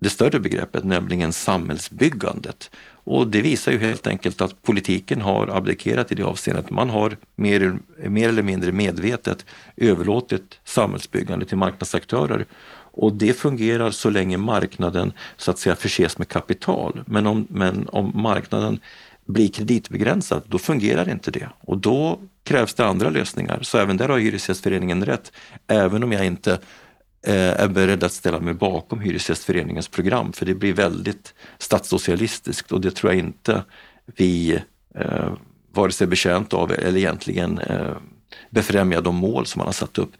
det 0.00 0.10
större 0.10 0.40
begreppet, 0.40 0.84
nämligen 0.84 1.32
samhällsbyggandet. 1.32 2.70
Och 3.04 3.26
det 3.26 3.42
visar 3.42 3.72
ju 3.72 3.78
helt 3.78 4.06
enkelt 4.06 4.40
att 4.40 4.62
politiken 4.62 5.20
har 5.20 5.48
abdikerat 5.48 6.12
i 6.12 6.14
det 6.14 6.22
avseendet. 6.22 6.70
Man 6.70 6.90
har 6.90 7.16
mer, 7.36 7.78
mer 8.08 8.28
eller 8.28 8.42
mindre 8.42 8.72
medvetet 8.72 9.46
överlåtit 9.76 10.60
samhällsbyggande 10.64 11.46
till 11.46 11.56
marknadsaktörer. 11.56 12.46
Och 12.92 13.12
det 13.12 13.32
fungerar 13.32 13.90
så 13.90 14.10
länge 14.10 14.36
marknaden 14.36 15.12
så 15.36 15.50
att 15.50 15.58
säga 15.58 15.76
förses 15.76 16.18
med 16.18 16.28
kapital. 16.28 17.02
Men 17.06 17.26
om, 17.26 17.46
men 17.50 17.88
om 17.88 18.12
marknaden 18.14 18.80
blir 19.26 19.48
kreditbegränsad, 19.48 20.42
då 20.46 20.58
fungerar 20.58 21.08
inte 21.08 21.30
det. 21.30 21.48
Och 21.60 21.78
då 21.78 22.20
krävs 22.44 22.74
det 22.74 22.86
andra 22.86 23.10
lösningar. 23.10 23.58
Så 23.62 23.78
även 23.78 23.96
där 23.96 24.08
har 24.08 24.18
Hyresgästföreningen 24.18 25.04
rätt. 25.04 25.32
Även 25.66 26.02
om 26.02 26.12
jag 26.12 26.26
inte 26.26 26.58
Eh, 27.26 27.60
är 27.60 27.68
beredd 27.68 28.04
att 28.04 28.12
ställa 28.12 28.40
mig 28.40 28.54
bakom 28.54 29.00
Hyresgästföreningens 29.00 29.88
program 29.88 30.32
för 30.32 30.46
det 30.46 30.54
blir 30.54 30.72
väldigt 30.72 31.34
statssocialistiskt 31.58 32.72
och 32.72 32.80
det 32.80 32.90
tror 32.90 33.12
jag 33.12 33.18
inte 33.18 33.64
vi 34.06 34.60
eh, 34.94 35.32
vare 35.72 35.92
sig 35.92 36.06
betjänt 36.06 36.52
av 36.52 36.72
eller 36.72 36.98
egentligen 36.98 37.58
eh, 37.58 37.96
befrämjar 38.50 39.00
de 39.00 39.16
mål 39.16 39.46
som 39.46 39.58
man 39.58 39.68
har 39.68 39.72
satt 39.72 39.98
upp. 39.98 40.12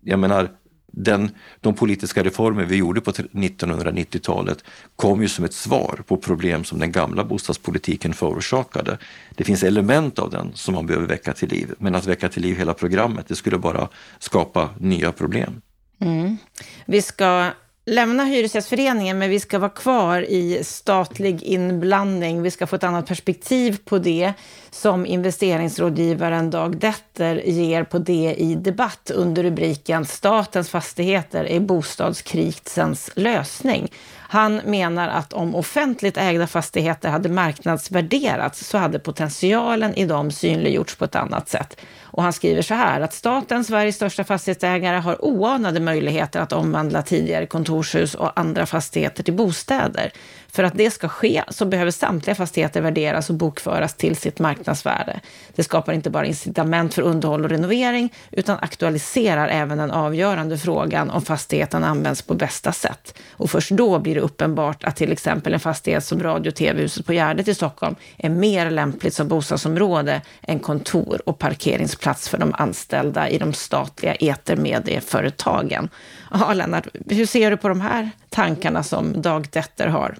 Jag 0.00 0.18
menar, 0.18 0.50
den, 0.92 1.30
de 1.60 1.74
politiska 1.74 2.22
reformer 2.22 2.64
vi 2.64 2.76
gjorde 2.76 3.00
på 3.00 3.10
1990-talet 3.10 4.64
kom 4.96 5.22
ju 5.22 5.28
som 5.28 5.44
ett 5.44 5.54
svar 5.54 6.00
på 6.06 6.16
problem 6.16 6.64
som 6.64 6.78
den 6.78 6.92
gamla 6.92 7.24
bostadspolitiken 7.24 8.14
förorsakade. 8.14 8.98
Det 9.34 9.44
finns 9.44 9.62
element 9.62 10.18
av 10.18 10.30
den 10.30 10.50
som 10.54 10.74
man 10.74 10.86
behöver 10.86 11.06
väcka 11.06 11.32
till 11.32 11.48
liv, 11.48 11.74
men 11.78 11.94
att 11.94 12.06
väcka 12.06 12.28
till 12.28 12.42
liv 12.42 12.56
hela 12.56 12.74
programmet, 12.74 13.28
det 13.28 13.36
skulle 13.36 13.58
bara 13.58 13.88
skapa 14.18 14.70
nya 14.78 15.12
problem. 15.12 15.60
Mm. 16.00 16.38
Vi 16.84 17.02
ska 17.02 17.50
lämna 17.86 18.24
Hyresgästföreningen, 18.24 19.18
men 19.18 19.30
vi 19.30 19.40
ska 19.40 19.58
vara 19.58 19.70
kvar 19.70 20.22
i 20.22 20.64
statlig 20.64 21.42
inblandning. 21.42 22.42
Vi 22.42 22.50
ska 22.50 22.66
få 22.66 22.76
ett 22.76 22.84
annat 22.84 23.06
perspektiv 23.06 23.78
på 23.84 23.98
det 23.98 24.32
som 24.76 25.06
investeringsrådgivaren 25.06 26.50
Dag 26.50 26.76
Detter 26.76 27.42
ger 27.44 27.84
på 27.84 27.98
DI 27.98 28.54
debatt 28.54 29.10
under 29.14 29.42
rubriken 29.42 30.04
Statens 30.04 30.70
fastigheter 30.70 31.44
är 31.44 31.60
bostadskrisens 31.60 33.10
lösning. 33.14 33.92
Han 34.28 34.56
menar 34.56 35.08
att 35.08 35.32
om 35.32 35.54
offentligt 35.54 36.16
ägda 36.16 36.46
fastigheter 36.46 37.08
hade 37.08 37.28
marknadsvärderats 37.28 38.66
så 38.66 38.78
hade 38.78 38.98
potentialen 38.98 39.94
i 39.94 40.06
dem 40.06 40.30
synliggjorts 40.30 40.96
på 40.96 41.04
ett 41.04 41.16
annat 41.16 41.48
sätt. 41.48 41.80
Och 42.02 42.22
han 42.22 42.32
skriver 42.32 42.62
så 42.62 42.74
här 42.74 43.00
att 43.00 43.14
staten, 43.14 43.64
Sveriges 43.64 43.96
största 43.96 44.24
fastighetsägare, 44.24 44.96
har 44.96 45.24
oanade 45.24 45.80
möjligheter 45.80 46.40
att 46.40 46.52
omvandla 46.52 47.02
tidigare 47.02 47.46
kontorshus 47.46 48.14
och 48.14 48.40
andra 48.40 48.66
fastigheter 48.66 49.22
till 49.22 49.34
bostäder. 49.34 50.12
För 50.56 50.62
att 50.62 50.76
det 50.76 50.90
ska 50.90 51.08
ske 51.08 51.42
så 51.48 51.64
behöver 51.64 51.90
samtliga 51.90 52.34
fastigheter 52.34 52.80
värderas 52.80 53.30
och 53.30 53.36
bokföras 53.36 53.94
till 53.94 54.16
sitt 54.16 54.38
marknadsvärde. 54.38 55.20
Det 55.54 55.62
skapar 55.62 55.92
inte 55.92 56.10
bara 56.10 56.26
incitament 56.26 56.94
för 56.94 57.02
underhåll 57.02 57.44
och 57.44 57.50
renovering 57.50 58.12
utan 58.30 58.58
aktualiserar 58.62 59.48
även 59.48 59.78
den 59.78 59.90
avgörande 59.90 60.58
frågan 60.58 61.10
om 61.10 61.22
fastigheten 61.22 61.84
används 61.84 62.22
på 62.22 62.34
bästa 62.34 62.72
sätt. 62.72 63.18
Och 63.30 63.50
först 63.50 63.70
då 63.70 63.98
blir 63.98 64.14
det 64.14 64.20
uppenbart 64.20 64.84
att 64.84 64.96
till 64.96 65.12
exempel 65.12 65.54
en 65.54 65.60
fastighet 65.60 66.04
som 66.04 66.22
radio 66.22 66.50
och 66.50 66.56
tv-huset 66.56 67.06
på 67.06 67.12
Gärdet 67.12 67.48
i 67.48 67.54
Stockholm 67.54 67.96
är 68.16 68.30
mer 68.30 68.70
lämpligt 68.70 69.14
som 69.14 69.28
bostadsområde 69.28 70.22
än 70.42 70.58
kontor 70.58 71.22
och 71.26 71.38
parkeringsplats 71.38 72.28
för 72.28 72.38
de 72.38 72.54
anställda 72.58 73.28
i 73.28 73.38
de 73.38 73.52
statliga 73.52 74.14
etermedieföretagen. 74.14 75.88
Ja, 76.30 76.52
Lennart, 76.54 76.86
hur 77.10 77.26
ser 77.26 77.50
du 77.50 77.56
på 77.56 77.68
de 77.68 77.80
här 77.80 78.10
tankarna 78.30 78.82
som 78.82 79.22
Dag 79.22 79.48
Detter 79.52 79.86
har? 79.86 80.16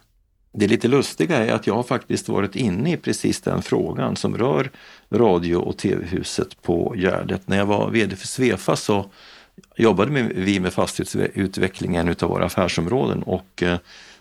Det 0.59 0.67
lite 0.67 0.89
lustiga 0.89 1.37
är 1.37 1.53
att 1.53 1.67
jag 1.67 1.75
har 1.75 1.83
faktiskt 1.83 2.29
varit 2.29 2.57
inne 2.57 2.93
i 2.93 2.97
precis 2.97 3.41
den 3.41 3.63
frågan 3.63 4.17
som 4.17 4.39
rör 4.39 4.71
radio 5.11 5.57
och 5.57 5.77
tv-huset 5.77 6.63
på 6.63 6.95
Gärdet. 6.97 7.49
När 7.49 7.57
jag 7.57 7.67
var 7.67 7.91
VD 7.91 8.17
för 8.17 8.27
Svefa 8.27 8.77
så 8.77 9.11
jobbade 9.77 10.11
vi 10.35 10.61
med 10.61 10.73
fastighetsutvecklingen 10.73 12.09
utav 12.09 12.31
våra 12.31 12.45
affärsområden 12.45 13.23
och 13.23 13.63
eh, 13.63 13.79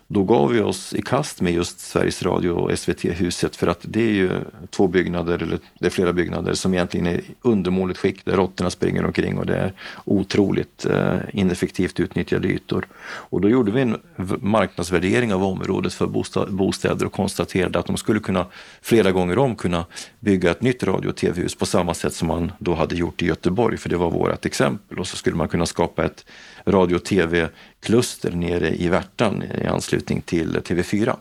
då 0.08 0.24
gav 0.24 0.50
vi 0.50 0.62
oss 0.62 0.94
i 0.94 1.02
kast 1.02 1.42
med 1.42 1.54
just 1.54 1.80
Sveriges 1.80 2.24
Radio 2.24 2.50
och 2.50 2.80
SVT-huset 2.80 3.56
för 3.56 3.68
att 3.68 3.80
det 3.84 4.02
är 4.02 4.14
ju 4.14 4.32
två 4.70 4.88
byggnader, 4.88 5.44
eller 5.44 5.60
det 5.80 5.86
är 5.86 5.90
flera 5.90 6.14
byggnader 6.14 6.54
som 6.54 6.74
egentligen 6.74 7.08
är 7.08 7.22
undermåligt 7.42 8.00
skick 8.00 8.26
där 8.26 8.36
råttorna 8.36 8.70
springer 8.70 9.06
omkring 9.06 9.38
och 9.38 9.46
det 9.46 9.56
är 9.56 9.74
otroligt 10.06 10.86
eh, 10.86 11.18
ineffektivt 11.34 12.00
utnyttjade 12.00 12.48
ytor. 12.48 12.88
Och 13.06 13.42
då 13.42 13.50
gjorde 13.50 13.72
vi 13.72 13.82
en 13.82 13.98
marknadsvärdering 14.40 15.34
av 15.34 15.44
området 15.44 15.94
för 15.94 16.08
bostäder 16.52 17.06
och 17.06 17.14
konstaterade 17.14 17.80
att 17.80 17.86
de 17.86 17.98
skulle 17.98 18.20
kunna 18.20 18.46
flera 18.82 19.12
gånger 19.12 19.38
om 19.38 19.56
kunna 19.56 19.86
bygga 20.20 20.52
ett 20.52 20.62
nytt 20.62 20.84
radio 20.84 21.10
och 21.10 21.16
tv-hus 21.16 21.56
på 21.56 21.66
samma 21.66 21.94
sätt 21.94 22.14
som 22.14 22.28
man 22.28 22.52
då 22.60 22.74
hade 22.76 22.96
gjort 22.96 23.22
i 23.22 23.26
Göteborg, 23.26 23.78
för 23.78 23.90
det 23.90 23.98
var 23.98 24.12
vårt 24.12 24.46
exempel. 24.46 25.00
Och 25.00 25.08
så 25.08 25.18
skulle 25.18 25.36
man 25.36 25.48
kunna 25.48 25.66
skapa 25.66 26.06
ett 26.06 26.26
radio 26.66 26.96
och 26.96 27.04
tv-kluster 27.04 28.32
nere 28.32 28.76
i 28.76 28.88
Värtan 28.88 29.44
i 29.62 29.66
anslutning 29.66 30.22
till 30.22 30.58
TV4. 30.58 31.16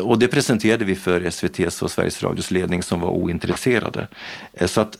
Och 0.00 0.18
det 0.18 0.28
presenterade 0.28 0.84
vi 0.84 0.94
för 0.94 1.20
SVTs 1.20 1.82
och 1.82 1.90
Sveriges 1.90 2.22
Radios 2.22 2.50
ledning 2.50 2.82
som 2.82 3.00
var 3.00 3.10
ointresserade. 3.10 4.08
Eh, 4.52 4.66
så 4.66 4.80
att 4.80 4.98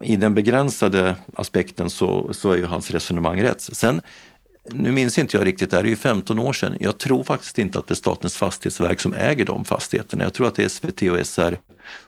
i 0.00 0.16
den 0.16 0.34
begränsade 0.34 1.16
aspekten 1.34 1.90
så, 1.90 2.32
så 2.32 2.52
är 2.52 2.56
ju 2.56 2.64
hans 2.64 2.90
resonemang 2.90 3.42
rätt. 3.42 3.60
Sen 3.60 4.00
nu 4.70 4.92
minns 4.92 5.18
inte 5.18 5.36
jag 5.36 5.46
riktigt, 5.46 5.70
det 5.70 5.76
här 5.76 5.84
är 5.84 5.88
ju 5.88 5.96
15 5.96 6.38
år 6.38 6.52
sedan. 6.52 6.76
Jag 6.80 6.98
tror 6.98 7.24
faktiskt 7.24 7.58
inte 7.58 7.78
att 7.78 7.86
det 7.86 7.92
är 7.92 7.96
Statens 7.96 8.36
fastighetsverk 8.36 9.00
som 9.00 9.14
äger 9.14 9.44
de 9.44 9.64
fastigheterna. 9.64 10.24
Jag 10.24 10.34
tror 10.34 10.46
att 10.46 10.54
det 10.54 10.64
är 10.64 10.68
SVT 10.68 11.02
och 11.02 11.26
SR 11.26 11.58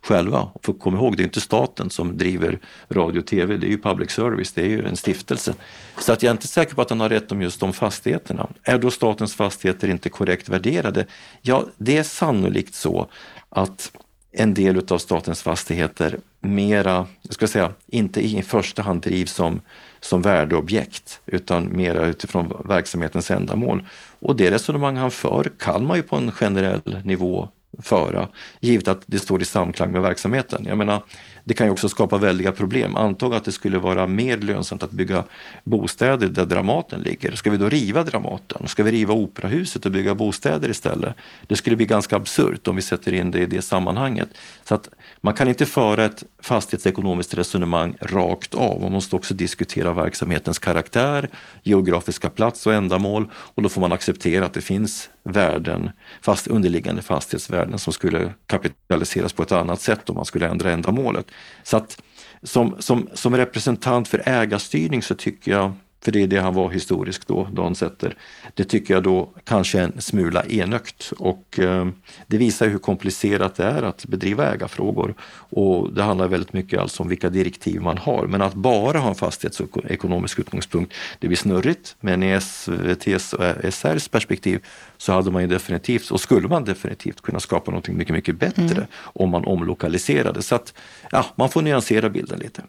själva. 0.02 0.48
För 0.62 0.72
kom 0.72 0.94
ihåg, 0.94 1.16
det 1.16 1.22
är 1.22 1.24
inte 1.24 1.40
staten 1.40 1.90
som 1.90 2.18
driver 2.18 2.58
radio 2.88 3.20
och 3.20 3.26
tv, 3.26 3.56
det 3.56 3.66
är 3.66 3.70
ju 3.70 3.78
public 3.78 4.10
service, 4.10 4.52
det 4.52 4.62
är 4.62 4.68
ju 4.68 4.86
en 4.86 4.96
stiftelse. 4.96 5.54
Så 5.98 6.12
att 6.12 6.22
jag 6.22 6.30
är 6.30 6.34
inte 6.34 6.48
säker 6.48 6.74
på 6.74 6.82
att 6.82 6.90
han 6.90 7.00
har 7.00 7.08
rätt 7.08 7.32
om 7.32 7.42
just 7.42 7.60
de 7.60 7.72
fastigheterna. 7.72 8.48
Är 8.62 8.78
då 8.78 8.90
statens 8.90 9.34
fastigheter 9.34 9.88
inte 9.88 10.08
korrekt 10.08 10.48
värderade? 10.48 11.06
Ja, 11.42 11.64
det 11.76 11.96
är 11.96 12.02
sannolikt 12.02 12.74
så 12.74 13.08
att 13.48 13.92
en 14.32 14.54
del 14.54 14.82
av 14.88 14.98
statens 14.98 15.42
fastigheter 15.42 16.18
mera, 16.40 17.06
jag 17.22 17.34
ska 17.34 17.46
säga, 17.46 17.72
inte 17.86 18.20
i 18.26 18.42
första 18.42 18.82
hand 18.82 19.02
drivs 19.02 19.32
som 19.32 19.60
som 20.04 20.22
värdeobjekt 20.22 21.20
utan 21.26 21.76
mera 21.76 22.06
utifrån 22.06 22.62
verksamhetens 22.64 23.30
ändamål. 23.30 23.86
Och 24.20 24.36
det 24.36 24.50
resonemang 24.50 24.96
han 24.96 25.10
för 25.10 25.52
kan 25.58 25.86
man 25.86 25.96
ju 25.96 26.02
på 26.02 26.16
en 26.16 26.32
generell 26.32 26.98
nivå 27.04 27.48
föra, 27.82 28.28
givet 28.60 28.88
att 28.88 29.02
det 29.06 29.18
står 29.18 29.42
i 29.42 29.44
samklang 29.44 29.92
med 29.92 30.02
verksamheten. 30.02 30.64
Jag 30.68 30.78
menar, 30.78 31.02
det 31.44 31.54
kan 31.54 31.66
ju 31.66 31.72
också 31.72 31.88
skapa 31.88 32.18
väldiga 32.18 32.52
problem. 32.52 32.96
Antag 32.96 33.34
att 33.34 33.44
det 33.44 33.52
skulle 33.52 33.78
vara 33.78 34.06
mer 34.06 34.38
lönsamt 34.38 34.82
att 34.82 34.90
bygga 34.90 35.24
bostäder 35.64 36.28
där 36.28 36.46
Dramaten 36.46 37.00
ligger. 37.00 37.32
Ska 37.32 37.50
vi 37.50 37.56
då 37.56 37.68
riva 37.68 38.02
Dramaten? 38.02 38.68
Ska 38.68 38.82
vi 38.82 38.90
riva 38.90 39.14
Operahuset 39.14 39.86
och 39.86 39.92
bygga 39.92 40.14
bostäder 40.14 40.68
istället? 40.68 41.14
Det 41.46 41.56
skulle 41.56 41.76
bli 41.76 41.86
ganska 41.86 42.16
absurt 42.16 42.68
om 42.68 42.76
vi 42.76 42.82
sätter 42.82 43.12
in 43.12 43.30
det 43.30 43.38
i 43.38 43.46
det 43.46 43.62
sammanhanget. 43.62 44.28
Så 44.64 44.74
att 44.74 44.88
man 45.20 45.34
kan 45.34 45.48
inte 45.48 45.66
föra 45.66 46.04
ett 46.04 46.24
fastighetsekonomiskt 46.42 47.34
resonemang 47.34 47.96
rakt 48.00 48.54
av. 48.54 48.80
Man 48.80 48.92
måste 48.92 49.16
också 49.16 49.34
diskutera 49.34 49.92
verksamhetens 49.92 50.58
karaktär, 50.58 51.28
geografiska 51.62 52.30
plats 52.30 52.66
och 52.66 52.74
ändamål 52.74 53.30
och 53.34 53.62
då 53.62 53.68
får 53.68 53.80
man 53.80 53.92
acceptera 53.92 54.46
att 54.46 54.54
det 54.54 54.60
finns 54.60 55.10
värden, 55.22 55.90
fast 56.22 56.46
underliggande 56.46 57.02
fastighetsvärden 57.02 57.78
som 57.78 57.92
skulle 57.92 58.32
kapitaliseras 58.46 59.32
på 59.32 59.42
ett 59.42 59.52
annat 59.52 59.80
sätt 59.80 60.10
om 60.10 60.16
man 60.16 60.24
skulle 60.24 60.48
ändra 60.48 60.70
ändamålet. 60.70 61.26
Så 61.62 61.76
att 61.76 62.02
som, 62.42 62.76
som, 62.78 63.08
som 63.14 63.36
representant 63.36 64.08
för 64.08 64.22
ägarstyrning 64.28 65.02
så 65.02 65.14
tycker 65.14 65.50
jag 65.50 65.72
för 66.04 66.12
det 66.12 66.22
är 66.22 66.26
det 66.26 66.40
han 66.40 66.54
var 66.54 66.70
historiskt 66.70 67.28
då, 67.28 67.48
Dan 67.52 67.74
Setter. 67.74 68.16
Det 68.54 68.64
tycker 68.64 68.94
jag 68.94 69.02
då 69.02 69.30
kanske 69.44 69.80
är 69.80 69.82
en 69.82 70.00
smula 70.00 70.44
enögt 70.44 71.12
och 71.18 71.58
eh, 71.58 71.88
det 72.26 72.38
visar 72.38 72.68
hur 72.68 72.78
komplicerat 72.78 73.54
det 73.54 73.64
är 73.64 73.82
att 73.82 74.06
bedriva 74.06 74.52
ägarfrågor. 74.54 75.14
Och 75.50 75.92
det 75.92 76.02
handlar 76.02 76.28
väldigt 76.28 76.52
mycket 76.52 76.80
alltså 76.80 77.02
om 77.02 77.08
vilka 77.08 77.30
direktiv 77.30 77.80
man 77.80 77.98
har. 77.98 78.26
Men 78.26 78.42
att 78.42 78.54
bara 78.54 78.98
ha 78.98 79.08
en 79.08 79.14
fastighetsekonomisk 79.14 80.38
utgångspunkt, 80.38 80.94
det 81.18 81.28
blir 81.28 81.38
snurrigt. 81.38 81.96
Men 82.00 82.22
i 82.22 82.30
SVTs 82.30 83.32
och 83.32 83.74
SRs 83.74 84.08
perspektiv 84.08 84.64
så 84.96 85.12
hade 85.12 85.30
man 85.30 85.42
ju 85.42 85.48
definitivt, 85.48 86.10
och 86.10 86.20
skulle 86.20 86.48
man 86.48 86.64
definitivt 86.64 87.20
kunna 87.20 87.40
skapa 87.40 87.70
något 87.70 87.88
mycket, 87.88 88.14
mycket 88.14 88.38
bättre 88.38 88.76
mm. 88.76 88.86
om 88.96 89.30
man 89.30 89.44
omlokaliserade. 89.44 90.42
Så 90.42 90.54
att 90.54 90.74
ja, 91.10 91.26
man 91.36 91.48
får 91.48 91.62
nyansera 91.62 92.10
bilden 92.10 92.38
lite 92.38 92.62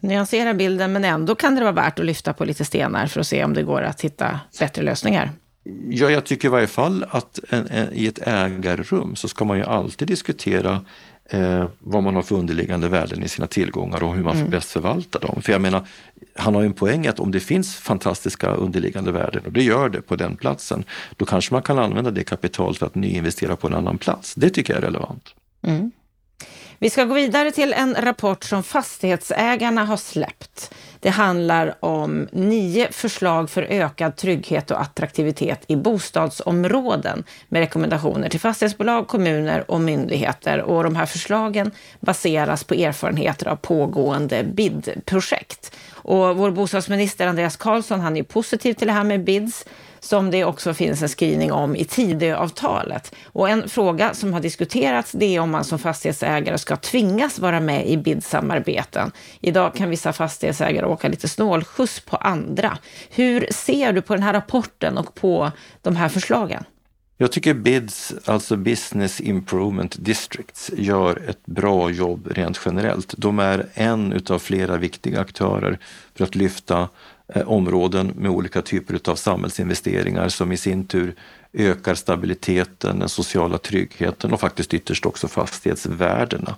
nyansera 0.00 0.54
bilden, 0.54 0.92
men 0.92 1.04
ändå 1.04 1.34
kan 1.34 1.54
det 1.54 1.60
vara 1.60 1.72
värt 1.72 1.98
att 1.98 2.04
lyfta 2.04 2.32
på 2.32 2.44
lite 2.44 2.64
stenar 2.64 3.06
för 3.06 3.20
att 3.20 3.26
se 3.26 3.44
om 3.44 3.54
det 3.54 3.62
går 3.62 3.82
att 3.82 4.00
hitta 4.00 4.40
bättre 4.58 4.82
lösningar. 4.82 5.30
Ja, 5.88 6.10
jag 6.10 6.24
tycker 6.24 6.48
i 6.48 6.50
varje 6.50 6.66
fall 6.66 7.04
att 7.10 7.38
en, 7.48 7.66
en, 7.66 7.92
i 7.92 8.06
ett 8.06 8.18
ägarrum 8.26 9.16
så 9.16 9.28
ska 9.28 9.44
man 9.44 9.58
ju 9.58 9.64
alltid 9.64 10.08
diskutera 10.08 10.84
eh, 11.30 11.64
vad 11.78 12.02
man 12.02 12.14
har 12.14 12.22
för 12.22 12.34
underliggande 12.34 12.88
värden 12.88 13.22
i 13.22 13.28
sina 13.28 13.46
tillgångar 13.46 14.02
och 14.02 14.14
hur 14.14 14.22
man 14.22 14.36
mm. 14.36 14.50
bäst 14.50 14.70
förvaltar 14.70 15.20
dem. 15.20 15.42
För 15.42 15.52
jag 15.52 15.60
menar, 15.60 15.86
han 16.36 16.54
har 16.54 16.62
ju 16.62 16.66
en 16.66 16.72
poäng 16.72 17.06
att 17.06 17.20
om 17.20 17.30
det 17.30 17.40
finns 17.40 17.76
fantastiska 17.76 18.50
underliggande 18.50 19.12
värden, 19.12 19.42
och 19.46 19.52
det 19.52 19.62
gör 19.62 19.88
det 19.88 20.02
på 20.02 20.16
den 20.16 20.36
platsen, 20.36 20.84
då 21.16 21.24
kanske 21.24 21.54
man 21.54 21.62
kan 21.62 21.78
använda 21.78 22.10
det 22.10 22.24
kapitalet 22.24 22.78
för 22.78 22.86
att 22.86 22.94
nyinvestera 22.94 23.56
på 23.56 23.66
en 23.66 23.74
annan 23.74 23.98
plats. 23.98 24.34
Det 24.34 24.50
tycker 24.50 24.72
jag 24.72 24.82
är 24.82 24.86
relevant. 24.86 25.34
Mm. 25.62 25.90
Vi 26.82 26.90
ska 26.90 27.04
gå 27.04 27.14
vidare 27.14 27.50
till 27.50 27.72
en 27.72 27.94
rapport 27.94 28.44
som 28.44 28.62
fastighetsägarna 28.62 29.84
har 29.84 29.96
släppt. 29.96 30.74
Det 31.00 31.08
handlar 31.08 31.74
om 31.80 32.28
nio 32.32 32.92
förslag 32.92 33.50
för 33.50 33.62
ökad 33.62 34.16
trygghet 34.16 34.70
och 34.70 34.80
attraktivitet 34.80 35.64
i 35.66 35.76
bostadsområden 35.76 37.24
med 37.48 37.60
rekommendationer 37.60 38.28
till 38.28 38.40
fastighetsbolag, 38.40 39.08
kommuner 39.08 39.70
och 39.70 39.80
myndigheter. 39.80 40.62
Och 40.62 40.84
de 40.84 40.96
här 40.96 41.06
förslagen 41.06 41.70
baseras 42.00 42.64
på 42.64 42.74
erfarenheter 42.74 43.48
av 43.48 43.56
pågående 43.56 44.44
BID-projekt. 44.44 45.76
Och 45.92 46.36
vår 46.36 46.50
bostadsminister 46.50 47.26
Andreas 47.26 47.56
Karlsson 47.56 48.00
han 48.00 48.16
är 48.16 48.22
positiv 48.22 48.74
till 48.74 48.86
det 48.86 48.92
här 48.92 49.04
med 49.04 49.24
BIDs 49.24 49.64
som 50.00 50.30
det 50.30 50.44
också 50.44 50.74
finns 50.74 51.02
en 51.02 51.08
skrivning 51.08 51.52
om 51.52 51.76
i 51.76 51.84
Tidöavtalet. 51.84 53.14
Och 53.24 53.48
en 53.48 53.68
fråga 53.68 54.14
som 54.14 54.32
har 54.32 54.40
diskuterats 54.40 55.12
det 55.12 55.36
är 55.36 55.40
om 55.40 55.50
man 55.50 55.64
som 55.64 55.78
fastighetsägare 55.78 56.58
ska 56.58 56.76
tvingas 56.76 57.38
vara 57.38 57.60
med 57.60 57.88
i 57.88 57.96
BID-samarbeten. 57.96 59.12
Idag 59.40 59.74
kan 59.74 59.90
vissa 59.90 60.12
fastighetsägare 60.12 60.86
åka 60.86 61.08
lite 61.08 61.28
snålskjuts 61.28 62.00
på 62.00 62.16
andra. 62.16 62.78
Hur 63.10 63.46
ser 63.50 63.92
du 63.92 64.02
på 64.02 64.14
den 64.14 64.22
här 64.22 64.32
rapporten 64.32 64.98
och 64.98 65.14
på 65.14 65.52
de 65.82 65.96
här 65.96 66.08
förslagen? 66.08 66.64
Jag 67.22 67.32
tycker 67.32 67.54
BIDS, 67.54 68.12
alltså 68.24 68.56
Business 68.56 69.20
Improvement 69.20 69.96
Districts, 69.98 70.70
gör 70.76 71.22
ett 71.28 71.46
bra 71.46 71.90
jobb 71.90 72.28
rent 72.30 72.60
generellt. 72.64 73.14
De 73.16 73.38
är 73.38 73.66
en 73.74 74.12
utav 74.12 74.38
flera 74.38 74.76
viktiga 74.76 75.20
aktörer 75.20 75.78
för 76.14 76.24
att 76.24 76.34
lyfta 76.34 76.88
eh, 77.34 77.48
områden 77.48 78.12
med 78.16 78.30
olika 78.30 78.62
typer 78.62 79.10
av 79.10 79.14
samhällsinvesteringar 79.14 80.28
som 80.28 80.52
i 80.52 80.56
sin 80.56 80.86
tur 80.86 81.14
ökar 81.52 81.94
stabiliteten, 81.94 82.98
den 82.98 83.08
sociala 83.08 83.58
tryggheten 83.58 84.32
och 84.32 84.40
faktiskt 84.40 84.74
ytterst 84.74 85.06
också 85.06 85.28
fastighetsvärdena. 85.28 86.54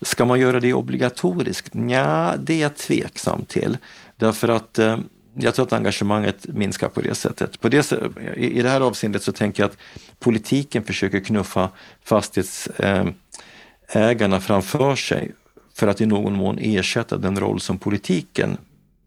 Ska 0.00 0.24
man 0.24 0.40
göra 0.40 0.60
det 0.60 0.74
obligatoriskt? 0.74 1.74
Ja, 1.74 2.34
det 2.38 2.54
är 2.54 2.60
jag 2.62 2.76
tveksam 2.76 3.44
till. 3.44 3.78
Därför 4.16 4.48
att 4.48 4.78
eh, 4.78 4.98
jag 5.34 5.54
tror 5.54 5.66
att 5.66 5.72
engagemanget 5.72 6.46
minskar 6.48 6.88
på 6.88 7.00
det 7.00 7.14
sättet. 7.14 7.60
På 7.60 7.68
det, 7.68 7.92
I 8.36 8.62
det 8.62 8.68
här 8.68 8.80
avseendet 8.80 9.22
så 9.22 9.32
tänker 9.32 9.62
jag 9.62 9.70
att 9.70 9.78
politiken 10.18 10.84
försöker 10.84 11.20
knuffa 11.20 11.70
fastighetsägarna 12.04 14.36
eh, 14.36 14.40
framför 14.40 14.96
sig 14.96 15.32
för 15.74 15.86
att 15.86 16.00
i 16.00 16.06
någon 16.06 16.34
mån 16.34 16.58
ersätta 16.58 17.16
den 17.16 17.40
roll 17.40 17.60
som 17.60 17.78
politiken 17.78 18.56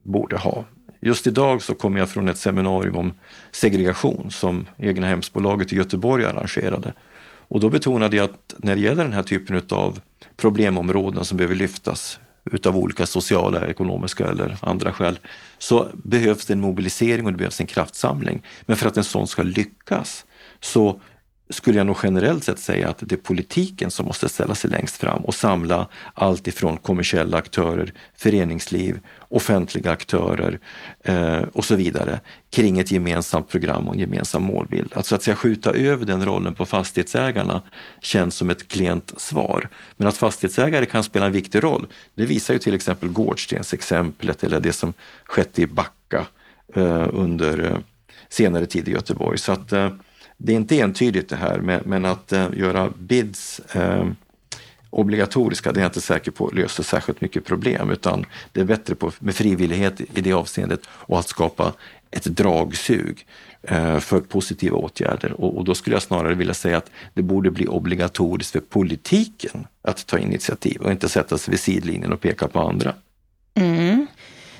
borde 0.03 0.37
ha. 0.37 0.65
Just 0.99 1.27
idag 1.27 1.61
så 1.61 1.75
kommer 1.75 1.99
jag 1.99 2.09
från 2.09 2.29
ett 2.29 2.37
seminarium 2.37 2.95
om 2.95 3.13
segregation 3.51 4.31
som 4.31 4.65
Egnahemsbolaget 4.77 5.73
i 5.73 5.75
Göteborg 5.75 6.25
arrangerade. 6.25 6.93
Och 7.47 7.59
då 7.59 7.69
betonade 7.69 8.17
jag 8.17 8.23
att 8.23 8.55
när 8.57 8.75
det 8.75 8.81
gäller 8.81 9.03
den 9.03 9.13
här 9.13 9.23
typen 9.23 9.61
av 9.69 9.99
problemområden 10.37 11.25
som 11.25 11.37
behöver 11.37 11.55
lyftas 11.55 12.19
utav 12.51 12.77
olika 12.77 13.05
sociala, 13.05 13.67
ekonomiska 13.67 14.27
eller 14.27 14.57
andra 14.61 14.93
skäl, 14.93 15.19
så 15.57 15.87
behövs 15.93 16.45
det 16.45 16.53
en 16.53 16.61
mobilisering 16.61 17.25
och 17.25 17.31
det 17.31 17.37
behövs 17.37 17.61
en 17.61 17.67
kraftsamling. 17.67 18.43
Men 18.65 18.77
för 18.77 18.87
att 18.87 18.97
en 18.97 19.03
sån 19.03 19.27
ska 19.27 19.43
lyckas 19.43 20.25
så 20.59 21.01
skulle 21.49 21.77
jag 21.77 21.87
nog 21.87 21.97
generellt 22.03 22.43
sett 22.43 22.59
säga 22.59 22.89
att 22.89 22.97
det 22.99 23.15
är 23.15 23.17
politiken 23.17 23.91
som 23.91 24.05
måste 24.05 24.29
ställa 24.29 24.55
sig 24.55 24.69
längst 24.69 24.97
fram 24.97 25.25
och 25.25 25.33
samla 25.33 25.87
allt 26.13 26.47
ifrån 26.47 26.77
kommersiella 26.77 27.37
aktörer, 27.37 27.93
föreningsliv, 28.15 28.99
offentliga 29.19 29.91
aktörer 29.91 30.59
eh, 31.03 31.41
och 31.41 31.65
så 31.65 31.75
vidare 31.75 32.19
kring 32.49 32.79
ett 32.79 32.91
gemensamt 32.91 33.49
program 33.49 33.87
och 33.87 33.93
en 33.93 33.99
gemensam 33.99 34.43
målbild. 34.43 34.93
Att 34.95 35.05
så 35.05 35.15
att 35.15 35.23
säga 35.23 35.35
skjuta 35.35 35.71
över 35.71 36.05
den 36.05 36.25
rollen 36.25 36.53
på 36.53 36.65
fastighetsägarna 36.65 37.61
känns 38.01 38.35
som 38.35 38.49
ett 38.49 38.67
klent 38.67 39.13
svar. 39.17 39.69
Men 39.97 40.07
att 40.07 40.17
fastighetsägare 40.17 40.85
kan 40.85 41.03
spela 41.03 41.25
en 41.25 41.31
viktig 41.31 41.63
roll, 41.63 41.87
det 42.15 42.25
visar 42.25 42.53
ju 42.53 42.59
till 42.59 42.73
exempel 42.73 43.09
Gårdstensexemplet 43.09 44.43
eller 44.43 44.59
det 44.59 44.73
som 44.73 44.93
skett 45.25 45.59
i 45.59 45.67
Backa 45.67 46.25
eh, 46.75 47.07
under 47.13 47.71
eh, 47.71 47.77
senare 48.29 48.65
tid 48.65 48.87
i 48.87 48.91
Göteborg. 48.91 49.37
Så 49.37 49.51
att 49.51 49.73
eh, 49.73 49.89
det 50.37 50.51
är 50.51 50.55
inte 50.55 50.79
entydigt 50.79 51.29
det 51.29 51.35
här, 51.35 51.59
men, 51.59 51.81
men 51.85 52.05
att 52.05 52.33
eh, 52.33 52.47
göra 52.53 52.91
bids 52.99 53.59
eh, 53.59 54.07
obligatoriska, 54.89 55.71
det 55.71 55.79
är 55.79 55.81
jag 55.81 55.89
inte 55.89 56.01
säker 56.01 56.31
på 56.31 56.51
löser 56.53 56.83
särskilt 56.83 57.21
mycket 57.21 57.45
problem, 57.45 57.89
utan 57.89 58.25
det 58.51 58.61
är 58.61 58.65
bättre 58.65 58.95
på, 58.95 59.11
med 59.19 59.35
frivillighet 59.35 60.01
i 60.01 60.21
det 60.21 60.33
avseendet 60.33 60.79
och 60.87 61.19
att 61.19 61.27
skapa 61.27 61.73
ett 62.11 62.23
dragsug 62.23 63.25
eh, 63.63 63.99
för 63.99 64.19
positiva 64.19 64.77
åtgärder. 64.77 65.31
Och, 65.31 65.57
och, 65.57 65.65
då 65.65 65.75
skulle 65.75 65.95
jag 65.95 66.03
snarare 66.03 66.33
vilja 66.33 66.53
säga 66.53 66.77
att 66.77 66.91
det 67.13 67.21
borde 67.21 67.51
bli 67.51 67.67
obligatoriskt 67.67 68.51
för 68.51 68.59
politiken 68.59 69.67
att 69.81 70.07
ta 70.07 70.17
initiativ 70.17 70.81
och 70.81 70.91
inte 70.91 71.09
sätta 71.09 71.37
sig 71.37 71.51
vid 71.51 71.59
sidlinjen 71.59 72.13
och 72.13 72.21
peka 72.21 72.47
på 72.47 72.59
andra. 72.59 72.93
Mm. 73.53 74.07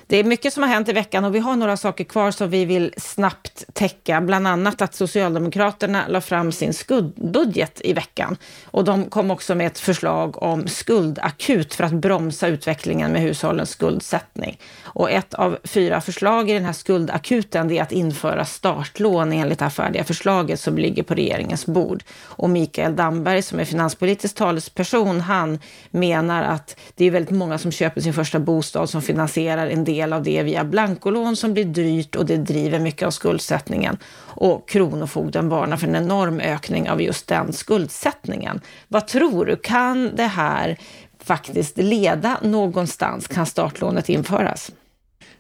Det 0.08 0.18
är 0.18 0.24
mycket 0.24 0.54
som 0.54 0.64
har 0.64 0.70
hänt 0.70 0.90
i 0.90 0.94
veckan 0.94 1.26
och 1.26 1.36
vi 1.36 1.40
har 1.40 1.56
några 1.56 1.78
saker 1.78 2.04
kvar 2.04 2.32
som 2.32 2.50
vi 2.50 2.66
vill 2.66 2.94
snabbt 2.98 3.66
täcka. 3.74 4.22
Bland 4.22 4.48
annat 4.48 4.82
att 4.82 4.96
Socialdemokraterna 4.96 6.08
la 6.08 6.22
fram 6.22 6.52
sin 6.52 6.74
skuldbudget 6.74 7.82
i 7.84 7.94
veckan. 7.94 8.38
Och 8.66 8.84
de 8.84 9.06
kom 9.06 9.32
också 9.32 9.56
med 9.56 9.68
ett 9.68 9.80
förslag 9.80 10.44
om 10.44 10.68
skuldakut 10.68 11.74
för 11.74 11.84
att 11.84 11.94
bromsa 11.94 12.48
utvecklingen 12.48 13.12
med 13.12 13.22
hushållens 13.22 13.70
skuldsättning. 13.70 14.60
Och 14.84 15.12
ett 15.12 15.34
av 15.34 15.58
fyra 15.64 16.02
förslag 16.02 16.50
i 16.50 16.54
den 16.54 16.66
här 16.66 16.74
skuldakuten 16.74 17.72
är 17.72 17.82
att 17.82 17.92
införa 17.92 18.46
startlån 18.46 19.34
enligt 19.34 19.60
det 19.60 19.66
här 19.66 19.70
färdiga 19.70 20.04
förslaget 20.04 20.60
som 20.60 20.78
ligger 20.78 21.04
på 21.04 21.14
regeringens 21.14 21.66
bord. 21.66 22.04
Och 22.24 22.50
Mikael 22.50 22.96
Damberg 22.96 23.42
som 23.42 23.60
är 23.60 23.66
finanspolitisk 23.66 24.36
talesperson, 24.36 25.22
han 25.22 25.60
menar 25.92 26.44
att 26.44 26.76
det 26.96 27.06
är 27.06 27.12
väldigt 27.12 27.36
många 27.36 27.58
som 27.58 27.72
köper 27.72 28.02
sin 28.02 28.14
första 28.14 28.40
bostad 28.40 28.90
som 28.90 29.02
finansierar 29.02 29.68
en 29.68 29.84
del 29.84 29.95
del 29.96 30.14
av 30.14 30.24
det 30.24 30.44
via 30.44 30.64
blankolån 30.64 31.36
som 31.36 31.54
blir 31.54 31.66
dyrt 31.66 32.16
och 32.16 32.26
det 32.26 32.38
driver 32.38 32.80
mycket 32.80 33.08
av 33.08 33.12
skuldsättningen. 33.12 33.98
Och 34.18 34.70
Kronofogden 34.70 35.50
varnar 35.50 35.78
för 35.78 35.88
en 35.88 35.96
enorm 35.96 36.40
ökning 36.40 36.90
av 36.90 37.02
just 37.02 37.28
den 37.28 37.54
skuldsättningen. 37.54 38.62
Vad 38.88 39.08
tror 39.08 39.46
du, 39.46 39.56
kan 39.56 40.16
det 40.16 40.24
här 40.24 40.78
faktiskt 41.20 41.78
leda 41.78 42.38
någonstans? 42.42 43.28
Kan 43.28 43.46
startlånet 43.46 44.10
införas? 44.10 44.72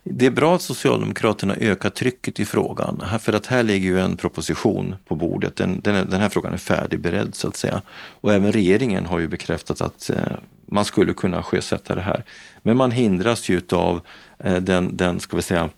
Det 0.07 0.25
är 0.25 0.31
bra 0.31 0.55
att 0.55 0.61
Socialdemokraterna 0.61 1.55
ökar 1.55 1.89
trycket 1.89 2.39
i 2.39 2.45
frågan, 2.45 3.03
för 3.19 3.33
att 3.33 3.45
här 3.45 3.63
ligger 3.63 3.89
ju 3.89 3.99
en 3.99 4.17
proposition 4.17 4.95
på 5.07 5.15
bordet. 5.15 5.55
Den, 5.55 5.81
den, 5.83 6.09
den 6.09 6.21
här 6.21 6.29
frågan 6.29 6.53
är 6.53 6.57
färdigberedd 6.57 7.35
så 7.35 7.47
att 7.47 7.55
säga. 7.55 7.81
Och 8.21 8.33
även 8.33 8.51
regeringen 8.51 9.05
har 9.05 9.19
ju 9.19 9.27
bekräftat 9.27 9.81
att 9.81 10.09
eh, 10.09 10.17
man 10.65 10.85
skulle 10.85 11.13
kunna 11.13 11.43
sjösätta 11.43 11.95
det 11.95 12.01
här. 12.01 12.23
Men 12.61 12.77
man 12.77 12.91
hindras 12.91 13.49
ju 13.49 13.61
av 13.71 14.01
eh, 14.39 14.55
den, 14.55 14.97
den, 14.97 15.19
ska 15.19 15.35
vi 15.35 15.41
säga, 15.43 15.69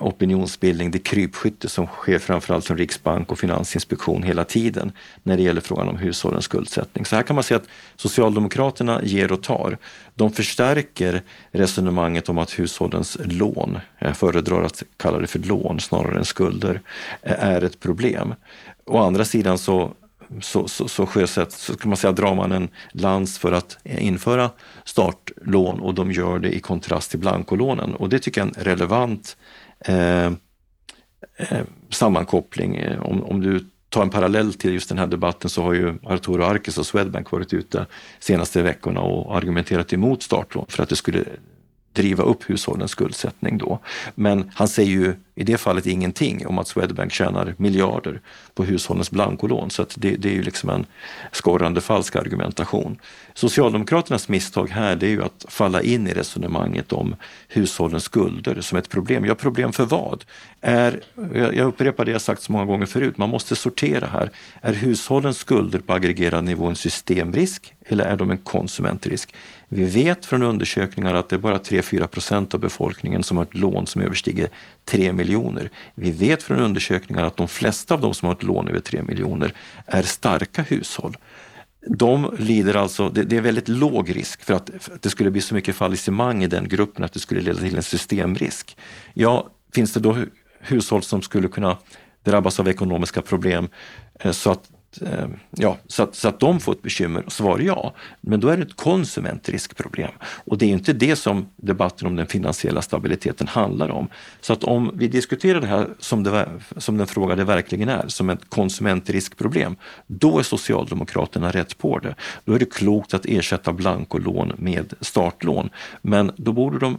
opinionsbildning, 0.00 0.90
det 0.90 0.98
krypskytte 0.98 1.68
som 1.68 1.86
sker 1.86 2.18
framförallt 2.18 2.64
från 2.64 2.78
Riksbank 2.78 3.32
och 3.32 3.38
Finansinspektion 3.38 4.22
hela 4.22 4.44
tiden 4.44 4.92
när 5.22 5.36
det 5.36 5.42
gäller 5.42 5.60
frågan 5.60 5.88
om 5.88 5.96
hushållens 5.96 6.44
skuldsättning. 6.44 7.04
Så 7.04 7.16
här 7.16 7.22
kan 7.22 7.34
man 7.34 7.44
säga 7.44 7.58
att 7.58 7.68
Socialdemokraterna 7.96 9.00
ger 9.04 9.32
och 9.32 9.42
tar. 9.42 9.78
De 10.14 10.32
förstärker 10.32 11.22
resonemanget 11.50 12.28
om 12.28 12.38
att 12.38 12.58
hushållens 12.58 13.18
lån, 13.24 13.78
jag 13.98 14.16
föredrar 14.16 14.62
att 14.62 14.82
kalla 14.96 15.18
det 15.18 15.26
för 15.26 15.38
lån 15.38 15.80
snarare 15.80 16.18
än 16.18 16.24
skulder, 16.24 16.80
är 17.22 17.64
ett 17.64 17.80
problem. 17.80 18.34
Å 18.84 18.98
andra 18.98 19.24
sidan 19.24 19.58
så 19.58 19.94
så, 20.40 20.68
så, 20.68 20.88
så 20.88 21.06
sjösätt, 21.06 21.52
så 21.52 21.76
kan 21.76 21.88
man 21.88 21.96
säga, 21.96 22.12
drar 22.12 22.34
man 22.34 22.52
en 22.52 22.68
lans 22.92 23.38
för 23.38 23.52
att 23.52 23.78
införa 23.84 24.50
startlån 24.84 25.80
och 25.80 25.94
de 25.94 26.12
gör 26.12 26.38
det 26.38 26.56
i 26.56 26.60
kontrast 26.60 27.10
till 27.10 27.20
blankolånen. 27.20 27.94
Och 27.94 28.08
det 28.08 28.18
tycker 28.18 28.40
jag 28.40 28.48
är 28.48 28.58
en 28.58 28.64
relevant 28.64 29.36
Eh, 29.84 30.26
eh, 31.36 31.64
sammankoppling. 31.90 32.76
Eh, 32.76 33.02
om, 33.02 33.24
om 33.24 33.40
du 33.40 33.64
tar 33.88 34.02
en 34.02 34.10
parallell 34.10 34.54
till 34.54 34.72
just 34.72 34.88
den 34.88 34.98
här 34.98 35.06
debatten 35.06 35.50
så 35.50 35.62
har 35.62 35.72
ju 35.72 35.94
Arturo 36.02 36.42
Arkes 36.42 36.78
och 36.78 36.86
Swedbank 36.86 37.30
varit 37.30 37.52
ute 37.52 37.86
senaste 38.18 38.62
veckorna 38.62 39.00
och 39.00 39.36
argumenterat 39.36 39.92
emot 39.92 40.22
startlån 40.22 40.66
för 40.68 40.82
att 40.82 40.88
det 40.88 40.96
skulle 40.96 41.24
driva 41.92 42.24
upp 42.24 42.50
hushållens 42.50 42.90
skuldsättning 42.90 43.58
då. 43.58 43.78
Men 44.14 44.50
han 44.54 44.68
säger 44.68 44.90
ju 44.90 45.14
i 45.34 45.44
det 45.44 45.58
fallet 45.58 45.86
ingenting 45.86 46.46
om 46.46 46.58
att 46.58 46.68
Swedbank 46.68 47.12
tjänar 47.12 47.54
miljarder 47.58 48.20
på 48.54 48.64
hushållens 48.64 49.10
blankolån. 49.10 49.70
Så 49.70 49.86
det, 49.96 50.16
det, 50.16 50.28
är 50.28 50.34
ju 50.34 50.42
liksom 50.42 50.70
en 50.70 50.86
skorrande 51.32 51.80
falsk 51.80 52.16
argumentation. 52.16 52.98
Socialdemokraternas 53.34 54.28
misstag 54.28 54.70
här 54.70 54.96
det 54.96 55.06
är 55.06 55.10
ju 55.10 55.24
att 55.24 55.46
falla 55.48 55.82
in 55.82 56.06
i 56.06 56.12
resonemanget 56.12 56.92
om 56.92 57.16
hushållens 57.48 58.04
skulder 58.04 58.60
som 58.60 58.78
ett 58.78 58.88
problem. 58.88 59.24
Ja, 59.24 59.34
problem 59.34 59.72
för 59.72 59.84
vad? 59.84 60.24
Är, 60.60 61.00
jag 61.32 61.66
upprepar 61.66 62.04
det 62.04 62.10
jag 62.10 62.20
sagt 62.20 62.42
så 62.42 62.52
många 62.52 62.64
gånger 62.64 62.86
förut, 62.86 63.18
man 63.18 63.28
måste 63.28 63.56
sortera 63.56 64.06
här. 64.06 64.30
Är 64.60 64.72
hushållens 64.72 65.38
skulder 65.38 65.78
på 65.78 65.92
aggregerad 65.92 66.44
nivå 66.44 66.66
en 66.66 66.76
systemrisk 66.76 67.74
eller 67.86 68.04
är 68.04 68.16
de 68.16 68.30
en 68.30 68.38
konsumentrisk? 68.38 69.34
Vi 69.68 69.84
vet 69.84 70.26
från 70.26 70.42
undersökningar 70.42 71.14
att 71.14 71.28
det 71.28 71.36
är 71.36 71.40
bara 71.40 71.58
3-4 71.58 72.06
procent 72.06 72.54
av 72.54 72.60
befolkningen 72.60 73.22
som 73.22 73.36
har 73.36 73.44
ett 73.44 73.54
lån 73.54 73.86
som 73.86 74.02
överstiger 74.02 74.48
3 74.84 75.12
miljoner. 75.12 75.70
Vi 75.94 76.10
vet 76.10 76.42
från 76.42 76.58
undersökningar 76.58 77.24
att 77.24 77.36
de 77.36 77.48
flesta 77.48 77.94
av 77.94 78.00
de 78.00 78.14
som 78.14 78.26
har 78.26 78.34
ett 78.34 78.42
lån 78.42 78.68
över 78.68 78.80
3 78.80 79.02
miljoner 79.02 79.54
är 79.86 80.02
starka 80.02 80.62
hushåll. 80.62 81.16
De 81.86 82.34
lider 82.38 82.74
alltså, 82.74 83.08
det, 83.08 83.22
det 83.22 83.36
är 83.36 83.40
väldigt 83.40 83.68
låg 83.68 84.16
risk 84.16 84.42
för 84.42 84.54
att, 84.54 84.70
för 84.78 84.94
att 84.94 85.02
det 85.02 85.10
skulle 85.10 85.30
bli 85.30 85.40
så 85.40 85.54
mycket 85.54 85.76
fallissemang 85.76 86.42
i 86.42 86.46
den 86.46 86.68
gruppen 86.68 87.04
att 87.04 87.12
det 87.12 87.20
skulle 87.20 87.40
leda 87.40 87.58
till 87.58 87.76
en 87.76 87.82
systemrisk. 87.82 88.76
Ja, 89.14 89.50
finns 89.74 89.92
det 89.92 90.00
då 90.00 90.16
hushåll 90.60 91.02
som 91.02 91.22
skulle 91.22 91.48
kunna 91.48 91.78
drabbas 92.24 92.60
av 92.60 92.68
ekonomiska 92.68 93.22
problem 93.22 93.68
eh, 94.20 94.32
så 94.32 94.50
att 94.50 94.70
Eh, 95.00 95.28
ja, 95.50 95.76
så, 95.86 96.02
att, 96.02 96.14
så 96.14 96.28
att 96.28 96.40
de 96.40 96.60
får 96.60 96.72
ett 96.72 96.82
bekymmer? 96.82 97.24
Svar 97.28 97.58
ja. 97.58 97.94
Men 98.20 98.40
då 98.40 98.48
är 98.48 98.56
det 98.56 98.62
ett 98.62 98.76
konsumentriskproblem. 98.76 100.10
Och 100.22 100.58
det 100.58 100.66
är 100.66 100.70
inte 100.70 100.92
det 100.92 101.16
som 101.16 101.46
debatten 101.56 102.06
om 102.06 102.16
den 102.16 102.26
finansiella 102.26 102.82
stabiliteten 102.82 103.46
handlar 103.48 103.90
om. 103.90 104.08
Så 104.40 104.52
att 104.52 104.64
om 104.64 104.90
vi 104.94 105.08
diskuterar 105.08 105.60
det 105.60 105.66
här 105.66 105.88
som, 105.98 106.22
det, 106.22 106.48
som 106.76 106.98
den 106.98 107.06
fråga 107.06 107.36
det 107.36 107.44
verkligen 107.44 107.88
är, 107.88 108.08
som 108.08 108.30
ett 108.30 108.50
konsumentriskproblem, 108.50 109.76
då 110.06 110.38
är 110.38 110.42
Socialdemokraterna 110.42 111.50
rätt 111.50 111.78
på 111.78 111.98
det. 111.98 112.14
Då 112.44 112.54
är 112.54 112.58
det 112.58 112.72
klokt 112.72 113.14
att 113.14 113.26
ersätta 113.26 113.72
blankolån 113.72 114.52
med 114.56 114.94
startlån. 115.00 115.70
Men 116.02 116.32
då 116.36 116.52
borde 116.52 116.78
de 116.78 116.98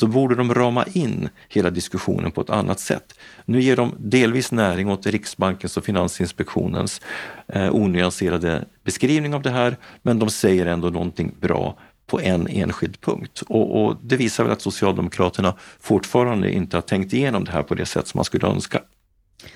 så 0.00 0.06
borde 0.06 0.34
de 0.34 0.54
rama 0.54 0.84
in 0.92 1.28
hela 1.48 1.70
diskussionen 1.70 2.30
på 2.30 2.40
ett 2.40 2.50
annat 2.50 2.80
sätt. 2.80 3.14
Nu 3.44 3.60
ger 3.60 3.76
de 3.76 3.94
delvis 3.98 4.52
näring 4.52 4.90
åt 4.90 5.06
Riksbankens 5.06 5.76
och 5.76 5.84
Finansinspektionens 5.84 7.00
eh, 7.48 7.74
onyanserade 7.74 8.64
beskrivning 8.84 9.34
av 9.34 9.42
det 9.42 9.50
här, 9.50 9.76
men 10.02 10.18
de 10.18 10.30
säger 10.30 10.66
ändå 10.66 10.88
någonting 10.88 11.34
bra 11.40 11.78
på 12.06 12.20
en 12.20 12.48
enskild 12.48 13.00
punkt. 13.00 13.42
Och, 13.48 13.84
och, 13.84 13.96
det 14.02 14.16
visar 14.16 14.44
väl 14.44 14.52
att 14.52 14.62
Socialdemokraterna 14.62 15.54
fortfarande 15.80 16.52
inte 16.52 16.76
har 16.76 16.82
tänkt 16.82 17.12
igenom 17.12 17.44
det 17.44 17.50
här 17.50 17.62
på 17.62 17.74
det 17.74 17.86
sätt 17.86 18.08
som 18.08 18.18
man 18.18 18.24
skulle 18.24 18.46
önska. 18.46 18.80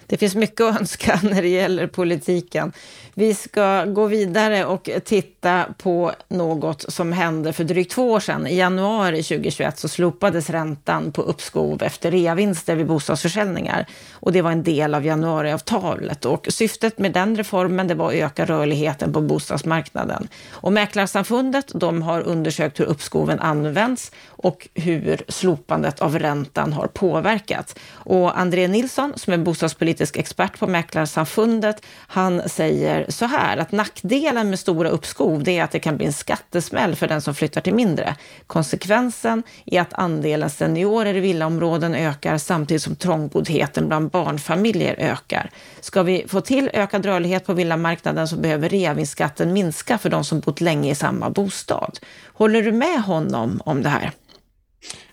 Det 0.06 0.16
finns 0.16 0.34
mycket 0.34 0.60
att 0.60 0.80
önska 0.80 1.20
när 1.22 1.42
det 1.42 1.48
gäller 1.48 1.86
politiken. 1.86 2.72
Vi 3.14 3.34
ska 3.34 3.84
gå 3.84 4.06
vidare 4.06 4.64
och 4.64 4.90
titta 5.04 5.64
på 5.78 6.12
något 6.28 6.92
som 6.92 7.12
hände 7.12 7.52
för 7.52 7.64
drygt 7.64 7.92
två 7.92 8.12
år 8.12 8.20
sedan. 8.20 8.46
I 8.46 8.56
januari 8.56 9.22
2021 9.22 9.78
så 9.78 9.88
slopades 9.88 10.50
räntan 10.50 11.12
på 11.12 11.22
uppskov 11.22 11.82
efter 11.82 12.10
reavinster 12.10 12.76
vid 12.76 12.86
bostadsförsäljningar. 12.86 13.86
Och 14.12 14.32
det 14.32 14.42
var 14.42 14.52
en 14.52 14.62
del 14.62 14.94
av 14.94 15.06
januariavtalet. 15.06 16.24
Och 16.24 16.46
syftet 16.50 16.98
med 16.98 17.12
den 17.12 17.36
reformen 17.36 17.88
det 17.88 17.94
var 17.94 18.08
att 18.08 18.14
öka 18.14 18.44
rörligheten 18.44 19.12
på 19.12 19.20
bostadsmarknaden. 19.20 20.28
Och 20.50 20.72
Mäklarsamfundet 20.72 21.72
de 21.74 22.02
har 22.02 22.20
undersökt 22.20 22.80
hur 22.80 22.84
uppskoven 22.84 23.40
används 23.40 24.12
och 24.26 24.68
hur 24.74 25.22
slopandet 25.28 26.00
av 26.00 26.18
räntan 26.18 26.72
har 26.72 26.86
påverkat. 26.86 27.78
Och 27.92 28.38
André 28.38 28.68
Nilsson 28.68 29.12
som 29.16 29.32
är 29.32 29.38
bostadspolitisk 29.78 30.16
expert 30.16 30.58
på 30.58 30.66
Mäklarsamfundet, 30.66 31.82
han 32.08 32.48
säger 32.48 33.06
så 33.08 33.26
här 33.26 33.56
att 33.56 33.72
nackdelen 33.72 34.50
med 34.50 34.58
stora 34.58 34.88
uppskov 34.88 35.42
det 35.42 35.58
är 35.58 35.64
att 35.64 35.70
det 35.70 35.80
kan 35.80 35.96
bli 35.96 36.06
en 36.06 36.12
skattesmäll 36.12 36.94
för 36.94 37.08
den 37.08 37.22
som 37.22 37.34
flyttar 37.34 37.60
till 37.60 37.74
mindre. 37.74 38.16
Konsekvensen 38.46 39.42
är 39.66 39.80
att 39.80 39.94
andelen 39.94 40.50
seniorer 40.50 41.16
i 41.16 41.20
villaområden 41.20 41.94
ökar 41.94 42.38
samtidigt 42.38 42.82
som 42.82 42.96
trångboddheten 42.96 43.88
bland 43.88 44.10
barnfamiljer 44.10 44.94
ökar. 44.98 45.50
Ska 45.80 46.02
vi 46.02 46.24
få 46.28 46.40
till 46.40 46.70
ökad 46.72 47.06
rörlighet 47.06 47.46
på 47.46 47.54
villamarknaden 47.54 48.28
så 48.28 48.36
behöver 48.36 48.68
reavinstskatten 48.68 49.52
minska 49.52 49.98
för 49.98 50.10
de 50.10 50.24
som 50.24 50.40
bott 50.40 50.60
länge 50.60 50.90
i 50.90 50.94
samma 50.94 51.30
bostad. 51.30 51.98
Håller 52.34 52.62
du 52.62 52.72
med 52.72 53.02
honom 53.02 53.60
om 53.64 53.82
det 53.82 53.88
här? 53.88 54.12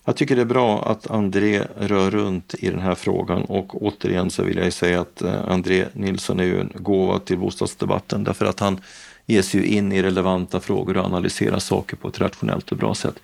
Jag 0.05 0.15
tycker 0.15 0.35
det 0.35 0.41
är 0.41 0.45
bra 0.45 0.91
att 0.91 1.11
André 1.11 1.63
rör 1.77 2.11
runt 2.11 2.55
i 2.59 2.69
den 2.69 2.79
här 2.79 2.95
frågan 2.95 3.41
och 3.41 3.83
återigen 3.83 4.29
så 4.29 4.43
vill 4.43 4.57
jag 4.57 4.73
säga 4.73 5.01
att 5.01 5.21
eh, 5.21 5.51
André 5.51 5.85
Nilsson 5.93 6.39
är 6.39 6.43
ju 6.43 6.59
en 6.59 6.71
gåva 6.75 7.19
till 7.19 7.37
bostadsdebatten 7.37 8.23
därför 8.23 8.45
att 8.45 8.59
han 8.59 8.79
ger 9.25 9.41
sig 9.41 9.65
in 9.65 9.91
i 9.91 10.03
relevanta 10.03 10.59
frågor 10.59 10.97
och 10.97 11.05
analyserar 11.05 11.59
saker 11.59 11.97
på 11.97 12.07
ett 12.07 12.19
rationellt 12.19 12.71
och 12.71 12.77
bra 12.77 12.95
sätt. 12.95 13.15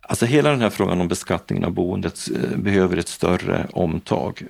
Alltså 0.00 0.26
hela 0.26 0.50
den 0.50 0.60
här 0.60 0.70
frågan 0.70 1.00
om 1.00 1.08
beskattningen 1.08 1.64
av 1.64 1.70
boendet 1.70 2.18
eh, 2.34 2.58
behöver 2.58 2.96
ett 2.96 3.08
större 3.08 3.66
omtag. 3.72 4.42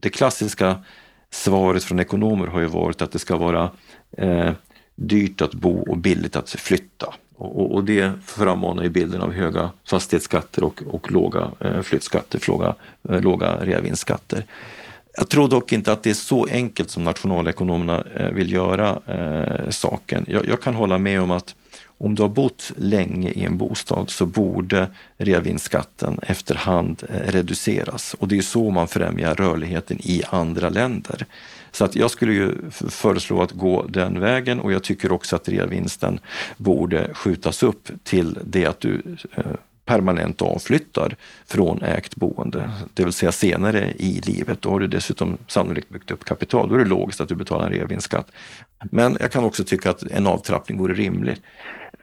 Det 0.00 0.10
klassiska 0.10 0.82
svaret 1.30 1.84
från 1.84 2.00
ekonomer 2.00 2.46
har 2.46 2.60
ju 2.60 2.66
varit 2.66 3.02
att 3.02 3.12
det 3.12 3.18
ska 3.18 3.36
vara 3.36 3.70
eh, 4.18 4.52
dyrt 4.94 5.40
att 5.40 5.54
bo 5.54 5.90
och 5.90 5.98
billigt 5.98 6.36
att 6.36 6.50
flytta. 6.50 7.14
Och, 7.38 7.74
och, 7.74 7.84
det 7.84 8.12
frammanar 8.24 8.82
ju 8.82 8.88
bilden 8.88 9.20
av 9.20 9.32
höga 9.32 9.70
fastighetsskatter 9.84 10.64
och, 10.64 10.82
och 10.90 11.12
låga 11.12 11.50
eh, 11.60 11.80
flyttskatter, 11.82 12.40
låga, 12.48 12.74
eh, 13.08 13.20
låga 13.20 13.56
reavinstskatter. 13.56 14.44
Jag 15.16 15.28
tror 15.28 15.48
dock 15.48 15.72
inte 15.72 15.92
att 15.92 16.02
det 16.02 16.10
är 16.10 16.14
så 16.14 16.46
enkelt 16.46 16.90
som 16.90 17.04
nationalekonomerna 17.04 18.04
eh, 18.16 18.30
vill 18.30 18.52
göra 18.52 19.00
eh, 19.06 19.70
saken. 19.70 20.24
Jag, 20.28 20.46
jag, 20.46 20.62
kan 20.62 20.74
hålla 20.74 20.98
med 20.98 21.20
om 21.20 21.30
att 21.30 21.54
om 21.98 22.14
du 22.14 22.22
har 22.22 22.28
bott 22.28 22.72
länge 22.76 23.30
i 23.30 23.44
en 23.44 23.56
bostad 23.56 24.10
så 24.10 24.26
borde 24.26 24.88
reavinstskatten 25.18 26.18
efterhand 26.22 27.02
eh, 27.08 27.32
reduceras 27.32 28.14
och 28.14 28.28
det 28.28 28.38
är 28.38 28.42
så 28.42 28.70
man 28.70 28.88
främjar 28.88 29.34
rörligheten 29.34 29.98
i 30.00 30.22
andra 30.30 30.68
länder. 30.68 31.26
Så 31.72 31.84
att 31.84 31.96
jag 31.96 32.10
skulle 32.10 32.32
ju 32.32 32.70
föreslå 32.70 33.42
att 33.42 33.52
gå 33.52 33.86
den 33.88 34.20
vägen 34.20 34.60
och 34.60 34.72
jag 34.72 34.82
tycker 34.82 35.12
också 35.12 35.36
att 35.36 35.48
reavinsten 35.48 36.20
borde 36.56 37.14
skjutas 37.14 37.62
upp 37.62 37.88
till 38.04 38.38
det 38.44 38.66
att 38.66 38.80
du 38.80 39.02
eh, 39.36 39.44
permanent 39.86 40.42
avflyttar 40.42 41.16
från 41.46 41.82
ägt 41.82 42.16
boende, 42.16 42.70
det 42.94 43.04
vill 43.04 43.12
säga 43.12 43.32
senare 43.32 43.92
i 43.98 44.20
livet. 44.26 44.62
Då 44.62 44.70
har 44.70 44.80
du 44.80 44.86
dessutom 44.86 45.38
sannolikt 45.46 45.88
byggt 45.88 46.10
upp 46.10 46.24
kapital. 46.24 46.68
Då 46.68 46.74
är 46.74 46.78
det 46.78 46.84
logiskt 46.84 47.20
att 47.20 47.28
du 47.28 47.34
betalar 47.34 47.66
en 47.66 47.72
reavinstskatt. 47.72 48.32
Men 48.90 49.16
jag 49.20 49.32
kan 49.32 49.44
också 49.44 49.64
tycka 49.64 49.90
att 49.90 50.02
en 50.02 50.26
avtrappning 50.26 50.78
vore 50.78 50.94
rimlig. 50.94 51.36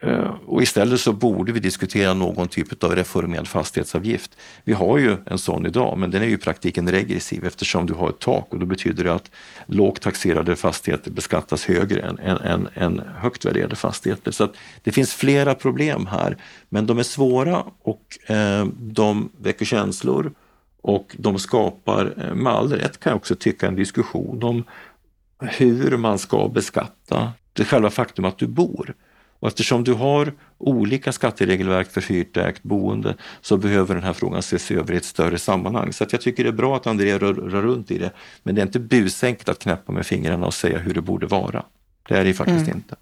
Eh, 0.00 0.34
och 0.46 0.62
istället 0.62 1.00
så 1.00 1.12
borde 1.12 1.52
vi 1.52 1.60
diskutera 1.60 2.14
någon 2.14 2.48
typ 2.48 2.84
av 2.84 2.96
reformerad 2.96 3.48
fastighetsavgift. 3.48 4.36
Vi 4.64 4.72
har 4.72 4.98
ju 4.98 5.16
en 5.26 5.38
sån 5.38 5.66
idag, 5.66 5.98
men 5.98 6.10
den 6.10 6.22
är 6.22 6.26
ju 6.26 6.34
i 6.34 6.38
praktiken 6.38 6.90
regressiv 6.90 7.44
eftersom 7.44 7.86
du 7.86 7.94
har 7.94 8.08
ett 8.08 8.18
tak 8.18 8.46
och 8.50 8.58
då 8.58 8.66
betyder 8.66 9.04
det 9.04 9.14
att 9.14 9.30
lågt 9.66 10.00
taxerade 10.00 10.56
fastigheter 10.56 11.10
beskattas 11.10 11.64
högre 11.64 12.00
än, 12.00 12.18
än, 12.18 12.36
än, 12.36 12.68
än 12.74 13.02
högt 13.16 13.44
värderade 13.44 13.76
fastigheter. 13.76 14.30
Så 14.30 14.48
det 14.82 14.92
finns 14.92 15.14
flera 15.14 15.54
problem 15.54 16.06
här, 16.06 16.36
men 16.68 16.86
de 16.86 16.98
är 16.98 17.02
svåra 17.02 17.64
och 17.82 18.30
eh, 18.30 18.66
de 18.78 19.30
väcker 19.38 19.64
känslor 19.64 20.32
och 20.82 21.16
de 21.18 21.38
skapar 21.38 22.14
eh, 22.16 22.34
med 22.34 22.52
all 22.52 22.72
rätt 22.72 23.00
kan 23.00 23.10
jag 23.10 23.16
också 23.16 23.34
tycka 23.34 23.66
en 23.66 23.76
diskussion 23.76 24.42
om 24.42 24.64
hur 25.40 25.96
man 25.96 26.18
ska 26.18 26.48
beskatta 26.48 27.32
det 27.52 27.64
själva 27.64 27.90
faktum 27.90 28.24
att 28.24 28.38
du 28.38 28.46
bor. 28.46 28.94
Och 29.44 29.48
eftersom 29.48 29.84
du 29.84 29.92
har 29.92 30.32
olika 30.58 31.12
skatteregelverk 31.12 31.90
för 31.90 32.00
hyrt 32.00 32.36
ägt 32.36 32.62
boende 32.62 33.16
så 33.40 33.56
behöver 33.56 33.94
den 33.94 34.04
här 34.04 34.12
frågan 34.12 34.38
ses 34.38 34.70
över 34.70 34.94
i 34.94 34.96
ett 34.96 35.04
större 35.04 35.38
sammanhang. 35.38 35.92
Så 35.92 36.06
jag 36.10 36.20
tycker 36.20 36.44
det 36.44 36.50
är 36.50 36.52
bra 36.52 36.76
att 36.76 36.86
André 36.86 37.18
rör, 37.18 37.34
rör, 37.34 37.62
runt 37.62 37.90
i 37.90 37.98
det. 37.98 38.10
Men 38.42 38.54
det 38.54 38.60
är 38.60 38.66
inte 38.66 38.80
busenkelt 38.80 39.48
att 39.48 39.58
knäppa 39.58 39.92
med 39.92 40.06
fingrarna 40.06 40.46
och 40.46 40.54
säga 40.54 40.78
hur 40.78 40.94
det 40.94 41.00
borde 41.00 41.26
vara. 41.26 41.64
Det 42.08 42.14
är 42.14 42.24
det 42.24 42.34
faktiskt 42.34 42.66
mm. 42.66 42.76
inte. 42.76 42.96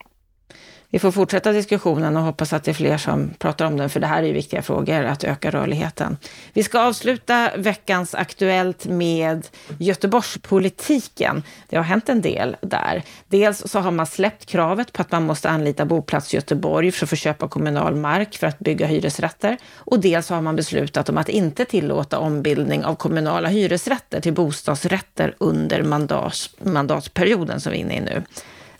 Vi 0.92 0.98
får 0.98 1.11
fortsätta 1.11 1.52
diskussionen 1.52 2.16
och 2.16 2.22
hoppas 2.22 2.52
att 2.52 2.64
det 2.64 2.70
är 2.70 2.74
fler 2.74 2.98
som 2.98 3.31
pratar 3.38 3.66
om 3.66 3.76
den, 3.76 3.90
för 3.90 4.00
det 4.00 4.07
här 4.07 4.22
är 4.22 4.26
ju 4.26 4.33
viktiga 4.33 4.62
frågor, 4.62 5.05
att 5.05 5.24
öka 5.24 5.50
rörligheten. 5.50 6.16
Vi 6.52 6.62
ska 6.62 6.81
avsluta 6.81 7.50
veckans 7.57 8.14
Aktuellt 8.14 8.87
med 8.87 9.46
Göteborgspolitiken. 9.78 11.42
Det 11.68 11.76
har 11.76 11.85
hänt 11.85 12.09
en 12.09 12.20
del 12.20 12.57
där. 12.61 13.02
Dels 13.28 13.62
så 13.66 13.81
har 13.81 13.90
man 13.90 14.07
släppt 14.07 14.46
kravet 14.46 14.92
på 14.92 15.02
att 15.02 15.12
man 15.12 15.22
måste 15.22 15.50
anlita 15.50 15.85
Boplats 15.85 16.35
Göteborg 16.35 16.92
för 16.92 17.07
att 17.07 17.11
få 17.11 17.16
köpa 17.16 17.48
kommunal 17.48 17.96
mark 17.96 18.37
för 18.37 18.46
att 18.46 18.59
bygga 18.59 18.87
hyresrätter. 18.87 19.59
Och 19.74 20.00
dels 20.00 20.28
har 20.28 20.40
man 20.40 20.57
beslutat 20.57 21.09
om 21.09 21.18
att 21.18 21.28
inte 21.28 21.64
tillåta 21.64 22.18
ombildning 22.18 22.85
av 22.85 22.94
kommunala 22.94 23.48
hyresrätter 23.48 24.20
till 24.20 24.33
bostadsrätter 24.33 25.35
under 25.38 25.83
mandat, 25.83 26.50
mandatperioden 26.62 27.61
som 27.61 27.72
vi 27.72 27.78
är 27.78 27.83
inne 27.83 27.96
i 27.96 28.00
nu. 28.00 28.22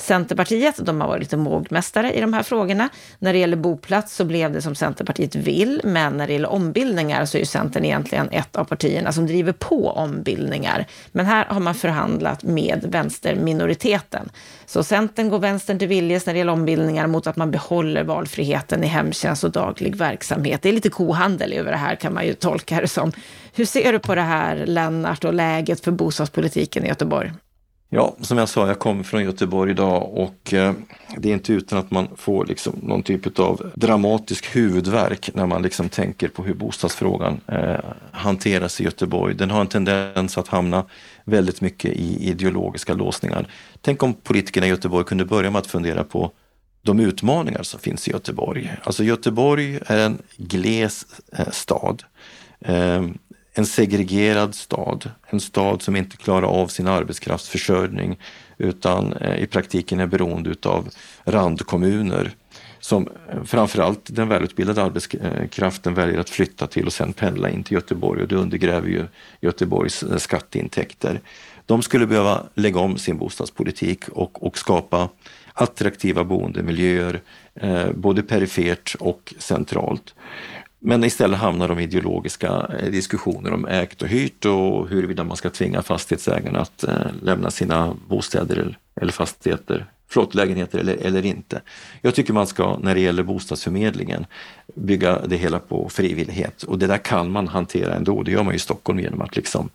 Centerpartiet, 0.03 0.77
de 0.87 1.01
har 1.01 1.09
varit 1.09 1.21
lite 1.21 1.37
mågmästare 1.37 2.13
i 2.13 2.21
de 2.21 2.33
här 2.33 2.43
frågorna. 2.43 2.89
När 3.19 3.33
det 3.33 3.39
gäller 3.39 3.57
boplats 3.57 4.15
så 4.17 4.25
blev 4.25 4.53
det 4.53 4.63
som 4.63 4.75
Centerpartiet 4.75 5.35
vill, 5.35 5.81
men 5.85 6.17
när 6.17 6.27
det 6.27 6.33
gäller 6.33 6.53
ombildningar 6.53 7.25
så 7.25 7.37
är 7.37 7.41
ju 7.41 7.47
Centern 7.47 7.85
egentligen 7.85 8.29
ett 8.31 8.57
av 8.57 8.65
partierna 8.65 9.13
som 9.13 9.27
driver 9.27 9.53
på 9.53 9.91
ombildningar. 9.91 10.87
Men 11.13 11.27
här 11.27 11.45
har 11.45 11.61
man 11.61 11.75
förhandlat 11.75 12.43
med 12.43 12.85
vänsterminoriteten. 12.89 14.31
Så 14.67 14.85
Centern 14.85 15.29
går 15.29 15.39
vänstern 15.39 15.79
till 15.79 15.89
viljes 15.89 16.27
när 16.27 16.33
det 16.33 16.39
gäller 16.39 16.53
ombildningar 16.53 17.07
mot 17.07 17.27
att 17.27 17.37
man 17.37 17.51
behåller 17.51 18.05
valfriheten 18.05 18.85
i 18.85 18.87
hemtjänst 18.87 19.45
och 19.45 19.51
daglig 19.51 19.97
verksamhet. 19.97 20.63
Det 20.63 20.69
är 20.69 20.73
lite 20.73 20.91
kohandel 20.91 21.53
över 21.53 21.71
det 21.71 21.77
här 21.77 21.95
kan 21.95 22.15
man 22.15 22.27
ju 22.27 22.35
tolka 22.35 22.81
det 22.81 22.89
som. 22.89 23.13
Hur 23.55 23.65
ser 23.65 23.93
du 23.93 23.99
på 23.99 24.15
det 24.15 24.21
här, 24.21 24.67
Lennart, 24.67 25.25
och 25.25 25.35
läget 25.35 25.85
för 25.85 25.91
bostadspolitiken 25.91 26.85
i 26.85 26.89
Göteborg? 26.89 27.33
Ja, 27.95 28.17
som 28.21 28.39
jag 28.39 28.49
sa, 28.49 28.67
jag 28.67 28.79
kommer 28.79 29.03
från 29.03 29.25
Göteborg 29.25 29.71
idag 29.71 30.11
och 30.15 30.55
eh, 30.55 30.73
det 31.17 31.29
är 31.29 31.33
inte 31.33 31.53
utan 31.53 31.79
att 31.79 31.91
man 31.91 32.09
får 32.17 32.47
liksom 32.47 32.73
någon 32.83 33.03
typ 33.03 33.39
av 33.39 33.71
dramatisk 33.75 34.57
huvudvärk 34.57 35.31
när 35.35 35.47
man 35.47 35.63
liksom 35.63 35.89
tänker 35.89 36.29
på 36.29 36.43
hur 36.43 36.55
bostadsfrågan 36.55 37.41
eh, 37.47 37.81
hanteras 38.11 38.81
i 38.81 38.85
Göteborg. 38.85 39.35
Den 39.35 39.51
har 39.51 39.61
en 39.61 39.67
tendens 39.67 40.39
att 40.39 40.49
hamna 40.49 40.85
väldigt 41.25 41.61
mycket 41.61 41.91
i 41.93 42.29
ideologiska 42.29 42.95
låsningar. 42.95 43.47
Tänk 43.81 44.03
om 44.03 44.15
politikerna 44.15 44.67
i 44.67 44.71
Göteborg 44.71 45.05
kunde 45.05 45.25
börja 45.25 45.51
med 45.51 45.59
att 45.59 45.67
fundera 45.67 46.05
på 46.05 46.31
de 46.83 47.01
utmaningar 47.01 47.63
som 47.63 47.81
finns 47.81 48.09
i 48.09 48.11
Göteborg. 48.11 48.73
Alltså 48.83 49.05
Göteborg 49.05 49.79
är 49.87 49.99
en 49.99 50.19
gles 50.37 51.07
eh, 51.33 51.51
stad. 51.51 52.03
Eh, 52.61 53.03
en 53.55 53.67
segregerad 53.67 54.55
stad, 54.55 55.11
en 55.27 55.41
stad 55.41 55.83
som 55.83 55.97
inte 55.97 56.17
klarar 56.17 56.47
av 56.47 56.67
sin 56.67 56.87
arbetskraftsförsörjning 56.87 58.19
utan 58.59 59.13
eh, 59.13 59.43
i 59.43 59.47
praktiken 59.47 60.01
är 60.01 60.07
beroende 60.07 60.51
utav 60.51 60.89
randkommuner 61.25 62.35
som 62.81 63.09
eh, 63.29 63.45
framförallt 63.45 64.01
den 64.05 64.29
välutbildade 64.29 64.83
arbetskraften 64.83 65.95
väljer 65.95 66.19
att 66.19 66.31
flytta 66.31 66.67
till 66.67 66.87
och 66.87 66.93
sen 66.93 67.13
pendla 67.13 67.51
in 67.51 67.65
till 67.65 67.75
Göteborg 67.75 68.23
och 68.23 68.29
det 68.29 68.37
undergräver 68.37 68.89
ju 68.89 69.07
Göteborgs 69.41 70.03
eh, 70.03 70.17
skatteintäkter. 70.17 71.21
De 71.67 71.83
skulle 71.83 72.07
behöva 72.07 72.43
lägga 72.55 72.81
om 72.81 72.99
sin 72.99 73.19
bostadspolitik 73.19 74.09
och, 74.09 74.47
och 74.47 74.59
skapa 74.59 75.09
attraktiva 75.53 76.25
boendemiljöer, 76.25 77.21
eh, 77.55 77.93
både 77.93 78.23
perifert 78.23 78.95
och 79.01 79.35
centralt. 79.39 80.15
Men 80.85 81.05
istället 81.05 81.39
hamnar 81.39 81.69
de 81.69 81.79
i 81.79 81.83
ideologiska 81.83 82.71
eh, 82.79 82.91
diskussioner 82.91 83.53
om 83.53 83.67
ägt 83.67 84.03
och 84.03 84.09
hyrt 84.09 84.45
och 84.45 84.89
huruvida 84.89 85.25
man 85.25 85.37
ska 85.37 85.51
tvinga 85.51 85.83
fastighetsägarna 85.83 86.61
att 86.61 86.85
eh, 86.85 87.07
lämna 87.23 87.51
sina 87.51 87.97
bostäder 88.09 88.79
eller 89.01 89.13
fastigheter, 89.13 89.87
förlåt, 90.09 90.35
lägenheter 90.35 90.79
eller, 90.79 90.97
eller 90.97 91.27
inte. 91.27 91.61
Jag 92.01 92.15
tycker 92.15 92.33
man 92.33 92.47
ska, 92.47 92.79
när 92.79 92.95
det 92.95 93.01
gäller 93.01 93.23
bostadsförmedlingen, 93.23 94.27
bygga 94.75 95.27
det 95.27 95.37
hela 95.37 95.59
på 95.59 95.89
frivillighet 95.89 96.63
och 96.63 96.79
det 96.79 96.87
där 96.87 96.99
kan 96.99 97.31
man 97.31 97.49
hantera 97.49 97.95
ändå. 97.95 98.23
Det 98.23 98.31
gör 98.31 98.43
man 98.43 98.55
i 98.55 98.59
Stockholm 98.59 99.01
genom 99.01 99.21
att 99.21 99.37
liksom, 99.37 99.69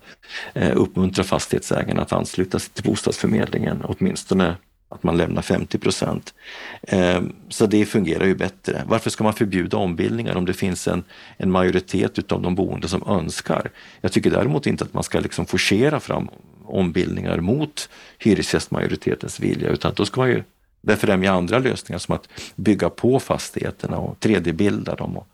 eh, 0.54 0.72
uppmuntra 0.74 1.24
fastighetsägarna 1.24 2.02
att 2.02 2.12
ansluta 2.12 2.58
sig 2.58 2.72
till 2.72 2.84
bostadsförmedlingen, 2.84 3.84
åtminstone 3.84 4.56
att 4.88 5.02
man 5.02 5.16
lämnar 5.16 5.42
50 5.42 5.78
procent. 5.78 6.34
Ehm, 6.82 7.32
så 7.48 7.66
det 7.66 7.86
fungerar 7.86 8.26
ju 8.26 8.34
bättre. 8.34 8.82
Varför 8.86 9.10
ska 9.10 9.24
man 9.24 9.34
förbjuda 9.34 9.76
ombildningar 9.76 10.36
om 10.36 10.44
det 10.44 10.52
finns 10.52 10.88
en, 10.88 11.04
en 11.36 11.50
majoritet 11.50 12.18
utav 12.18 12.42
de 12.42 12.54
boende 12.54 12.88
som 12.88 13.02
önskar? 13.06 13.70
Jag 14.00 14.12
tycker 14.12 14.30
däremot 14.30 14.66
inte 14.66 14.84
att 14.84 14.94
man 14.94 15.02
ska 15.02 15.20
liksom 15.20 15.46
forcera 15.46 16.00
fram 16.00 16.28
ombildningar 16.64 17.40
mot 17.40 17.88
hyresgästmajoritetens 18.18 19.40
vilja 19.40 19.68
utan 19.68 19.92
då 19.96 20.04
ska 20.04 20.20
man 20.20 20.30
ju 20.30 20.42
befrämja 20.80 21.32
andra 21.32 21.58
lösningar 21.58 21.98
som 21.98 22.14
att 22.14 22.28
bygga 22.56 22.90
på 22.90 23.20
fastigheterna 23.20 23.98
och 23.98 24.18
3D-bilda 24.20 24.94
dem 24.94 25.16
och, 25.16 25.28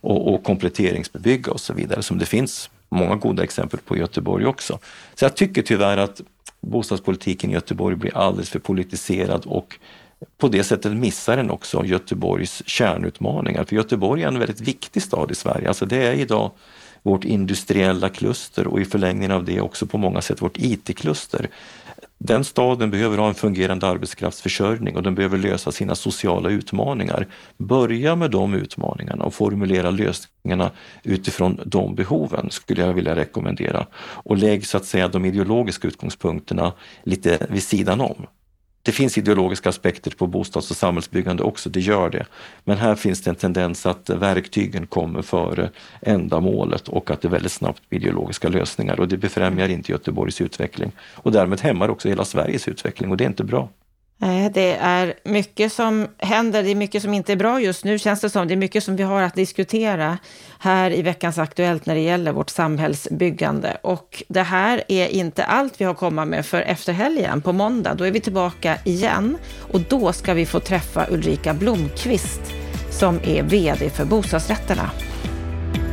och, 0.00 0.34
och 0.34 0.44
kompletteringsbebygga 0.44 1.52
och 1.52 1.60
så 1.60 1.72
vidare 1.72 2.02
som 2.02 2.18
det 2.18 2.26
finns 2.26 2.70
många 2.88 3.16
goda 3.16 3.42
exempel 3.42 3.80
på 3.80 3.96
i 3.96 4.00
Göteborg 4.00 4.46
också. 4.46 4.78
Så 5.14 5.24
jag 5.24 5.36
tycker 5.36 5.62
tyvärr 5.62 5.96
att 5.96 6.20
bostadspolitiken 6.60 7.50
i 7.50 7.52
Göteborg 7.52 7.96
blir 7.96 8.16
alldeles 8.16 8.50
för 8.50 8.58
politiserad 8.58 9.46
och 9.46 9.78
på 10.38 10.48
det 10.48 10.64
sättet 10.64 10.92
missar 10.92 11.36
den 11.36 11.50
också 11.50 11.84
Göteborgs 11.84 12.62
kärnutmaningar. 12.66 13.64
För 13.64 13.76
Göteborg 13.76 14.22
är 14.22 14.28
en 14.28 14.38
väldigt 14.38 14.60
viktig 14.60 15.02
stad 15.02 15.30
i 15.30 15.34
Sverige. 15.34 15.68
Alltså 15.68 15.86
det 15.86 16.06
är 16.06 16.12
idag 16.12 16.50
vårt 17.02 17.24
industriella 17.24 18.08
kluster 18.08 18.66
och 18.66 18.80
i 18.80 18.84
förlängningen 18.84 19.32
av 19.32 19.44
det 19.44 19.60
också 19.60 19.86
på 19.86 19.98
många 19.98 20.20
sätt 20.20 20.42
vårt 20.42 20.58
IT-kluster. 20.58 21.48
Den 22.24 22.44
staden 22.44 22.90
behöver 22.90 23.18
ha 23.18 23.28
en 23.28 23.34
fungerande 23.34 23.86
arbetskraftsförsörjning 23.86 24.96
och 24.96 25.02
den 25.02 25.14
behöver 25.14 25.38
lösa 25.38 25.72
sina 25.72 25.94
sociala 25.94 26.50
utmaningar. 26.50 27.26
Börja 27.58 28.16
med 28.16 28.30
de 28.30 28.54
utmaningarna 28.54 29.24
och 29.24 29.34
formulera 29.34 29.90
lösningarna 29.90 30.70
utifrån 31.02 31.60
de 31.64 31.94
behoven 31.94 32.50
skulle 32.50 32.82
jag 32.82 32.92
vilja 32.92 33.16
rekommendera. 33.16 33.86
Och 34.00 34.36
lägg 34.36 34.66
så 34.66 34.76
att 34.76 34.84
säga 34.84 35.08
de 35.08 35.24
ideologiska 35.24 35.88
utgångspunkterna 35.88 36.72
lite 37.04 37.46
vid 37.50 37.62
sidan 37.62 38.00
om. 38.00 38.26
Det 38.82 38.92
finns 38.92 39.18
ideologiska 39.18 39.68
aspekter 39.68 40.10
på 40.10 40.26
bostads 40.26 40.70
och 40.70 40.76
samhällsbyggande 40.76 41.42
också, 41.42 41.70
det 41.70 41.80
gör 41.80 42.10
det. 42.10 42.26
Men 42.64 42.78
här 42.78 42.94
finns 42.94 43.22
det 43.22 43.30
en 43.30 43.36
tendens 43.36 43.86
att 43.86 44.10
verktygen 44.10 44.86
kommer 44.86 45.22
före 45.22 45.70
ändamålet 46.02 46.88
och 46.88 47.10
att 47.10 47.20
det 47.20 47.28
väldigt 47.28 47.52
snabbt 47.52 47.88
blir 47.88 48.00
ideologiska 48.00 48.48
lösningar 48.48 49.00
och 49.00 49.08
det 49.08 49.16
befrämjar 49.16 49.68
inte 49.68 49.92
Göteborgs 49.92 50.40
utveckling 50.40 50.92
och 51.14 51.32
därmed 51.32 51.60
hämmar 51.60 51.88
också 51.88 52.08
hela 52.08 52.24
Sveriges 52.24 52.68
utveckling 52.68 53.10
och 53.10 53.16
det 53.16 53.24
är 53.24 53.28
inte 53.28 53.44
bra. 53.44 53.68
Eh, 54.22 54.52
det 54.52 54.76
är 54.76 55.14
mycket 55.24 55.72
som 55.72 56.08
händer, 56.18 56.62
det 56.62 56.70
är 56.70 56.74
mycket 56.74 57.02
som 57.02 57.14
inte 57.14 57.32
är 57.32 57.36
bra 57.36 57.60
just 57.60 57.84
nu 57.84 57.98
känns 57.98 58.20
det 58.20 58.30
som. 58.30 58.48
Det 58.48 58.54
är 58.54 58.56
mycket 58.56 58.84
som 58.84 58.96
vi 58.96 59.02
har 59.02 59.22
att 59.22 59.34
diskutera 59.34 60.18
här 60.58 60.90
i 60.90 61.02
veckans 61.02 61.38
Aktuellt 61.38 61.86
när 61.86 61.94
det 61.94 62.00
gäller 62.00 62.32
vårt 62.32 62.50
samhällsbyggande. 62.50 63.76
Och 63.82 64.22
det 64.28 64.42
här 64.42 64.82
är 64.88 65.08
inte 65.08 65.44
allt 65.44 65.80
vi 65.80 65.84
har 65.84 65.94
komma 65.94 66.24
med 66.24 66.46
för 66.46 66.62
efter 66.62 66.92
helgen, 66.92 67.42
på 67.42 67.52
måndag, 67.52 67.94
då 67.94 68.04
är 68.04 68.10
vi 68.10 68.20
tillbaka 68.20 68.76
igen. 68.84 69.38
Och 69.72 69.80
då 69.80 70.12
ska 70.12 70.34
vi 70.34 70.46
få 70.46 70.60
träffa 70.60 71.06
Ulrika 71.10 71.54
Blomqvist 71.54 72.40
som 72.90 73.20
är 73.24 73.42
VD 73.42 73.90
för 73.90 74.04
bostadsrätterna. 74.04 74.90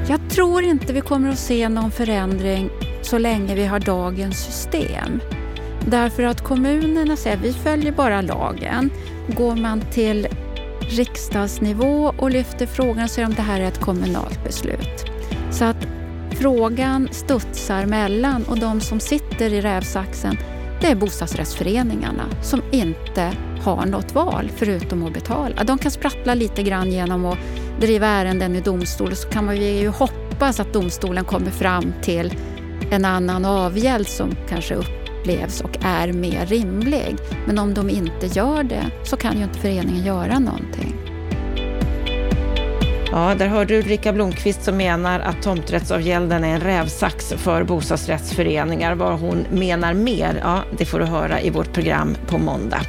Jag 0.09 0.29
tror 0.29 0.63
inte 0.63 0.93
vi 0.93 1.01
kommer 1.01 1.29
att 1.29 1.39
se 1.39 1.69
någon 1.69 1.91
förändring 1.91 2.69
så 3.01 3.17
länge 3.17 3.55
vi 3.55 3.65
har 3.65 3.79
dagens 3.79 4.45
system. 4.45 5.21
Därför 5.89 6.23
att 6.23 6.43
kommunerna 6.43 7.15
säger 7.15 7.37
vi 7.37 7.53
följer 7.53 7.91
bara 7.91 8.21
lagen. 8.21 8.89
Går 9.27 9.55
man 9.55 9.81
till 9.81 10.27
riksdagsnivå 10.79 12.13
och 12.17 12.31
lyfter 12.31 12.65
frågan 12.65 13.09
så 13.09 13.21
är 13.21 13.25
det 13.25 13.27
om 13.27 13.35
det 13.35 13.41
här 13.41 13.61
är 13.61 13.67
ett 13.67 13.81
kommunalt 13.81 14.43
beslut. 14.43 15.05
Så 15.51 15.65
att 15.65 15.87
frågan 16.31 17.09
studsar 17.11 17.85
mellan 17.85 18.43
och 18.43 18.59
de 18.59 18.81
som 18.81 18.99
sitter 18.99 19.53
i 19.53 19.61
rävsaxen 19.61 20.37
det 20.81 20.87
är 20.87 20.95
bostadsrättsföreningarna 20.95 22.23
som 22.41 22.61
inte 22.71 23.33
har 23.63 23.85
något 23.85 24.15
val 24.15 24.51
förutom 24.55 25.03
att 25.03 25.13
betala. 25.13 25.63
De 25.63 25.77
kan 25.77 25.91
sprattla 25.91 26.33
lite 26.33 26.63
grann 26.63 26.91
genom 26.91 27.25
att 27.25 27.37
driva 27.79 28.07
ärenden 28.07 28.55
i 28.55 28.61
domstol 28.61 29.11
och 29.11 29.17
så 29.17 29.29
kan 29.29 29.45
man 29.45 29.57
ju 29.57 29.87
hoppas 29.87 30.59
att 30.59 30.73
domstolen 30.73 31.25
kommer 31.25 31.51
fram 31.51 31.93
till 32.01 32.33
en 32.91 33.05
annan 33.05 33.45
avgäld 33.45 34.07
som 34.07 34.35
kanske 34.49 34.75
upp 34.75 34.96
upplevs 35.27 35.61
och 35.61 35.77
är 35.81 36.13
mer 36.13 36.45
rimlig. 36.45 37.15
Men 37.45 37.59
om 37.59 37.73
de 37.73 37.89
inte 37.89 38.25
gör 38.27 38.63
det 38.63 38.85
så 39.03 39.17
kan 39.17 39.37
ju 39.37 39.43
inte 39.43 39.59
föreningen 39.59 40.05
göra 40.05 40.39
någonting. 40.39 40.95
Ja, 43.11 43.35
där 43.37 43.47
hörde 43.47 43.73
du 43.73 43.79
Ulrika 43.79 44.13
Blomqvist 44.13 44.63
som 44.63 44.77
menar 44.77 45.19
att 45.19 45.41
tomträttsavgälden 45.41 46.43
är 46.43 46.55
en 46.55 46.61
rävsax 46.61 47.33
för 47.37 47.63
bostadsrättsföreningar. 47.63 48.95
Vad 48.95 49.19
hon 49.19 49.45
menar 49.51 49.93
mer, 49.93 50.39
ja, 50.43 50.63
det 50.77 50.85
får 50.85 50.99
du 50.99 51.05
höra 51.05 51.41
i 51.41 51.49
vårt 51.49 51.73
program 51.73 52.17
på 52.27 52.37
måndag. 52.37 52.81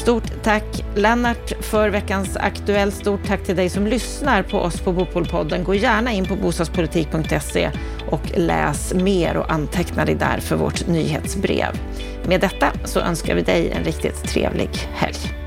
Stort 0.00 0.42
tack 0.42 0.84
Lennart 0.94 1.52
för 1.60 1.88
veckans 1.88 2.36
Aktuellt. 2.36 2.94
Stort 2.94 3.26
tack 3.26 3.44
till 3.44 3.56
dig 3.56 3.68
som 3.68 3.86
lyssnar 3.86 4.42
på 4.42 4.58
oss 4.58 4.80
på 4.80 4.92
Bopolpodden. 4.92 5.64
Gå 5.64 5.74
gärna 5.74 6.12
in 6.12 6.26
på 6.26 6.36
bostadspolitik.se 6.36 7.70
och 8.10 8.22
läs 8.34 8.94
mer 8.94 9.36
och 9.36 9.52
anteckna 9.52 10.04
dig 10.04 10.14
där 10.14 10.40
för 10.40 10.56
vårt 10.56 10.86
nyhetsbrev. 10.86 11.80
Med 12.28 12.40
detta 12.40 12.72
så 12.84 13.00
önskar 13.00 13.34
vi 13.34 13.42
dig 13.42 13.70
en 13.70 13.84
riktigt 13.84 14.24
trevlig 14.24 14.70
helg. 14.92 15.39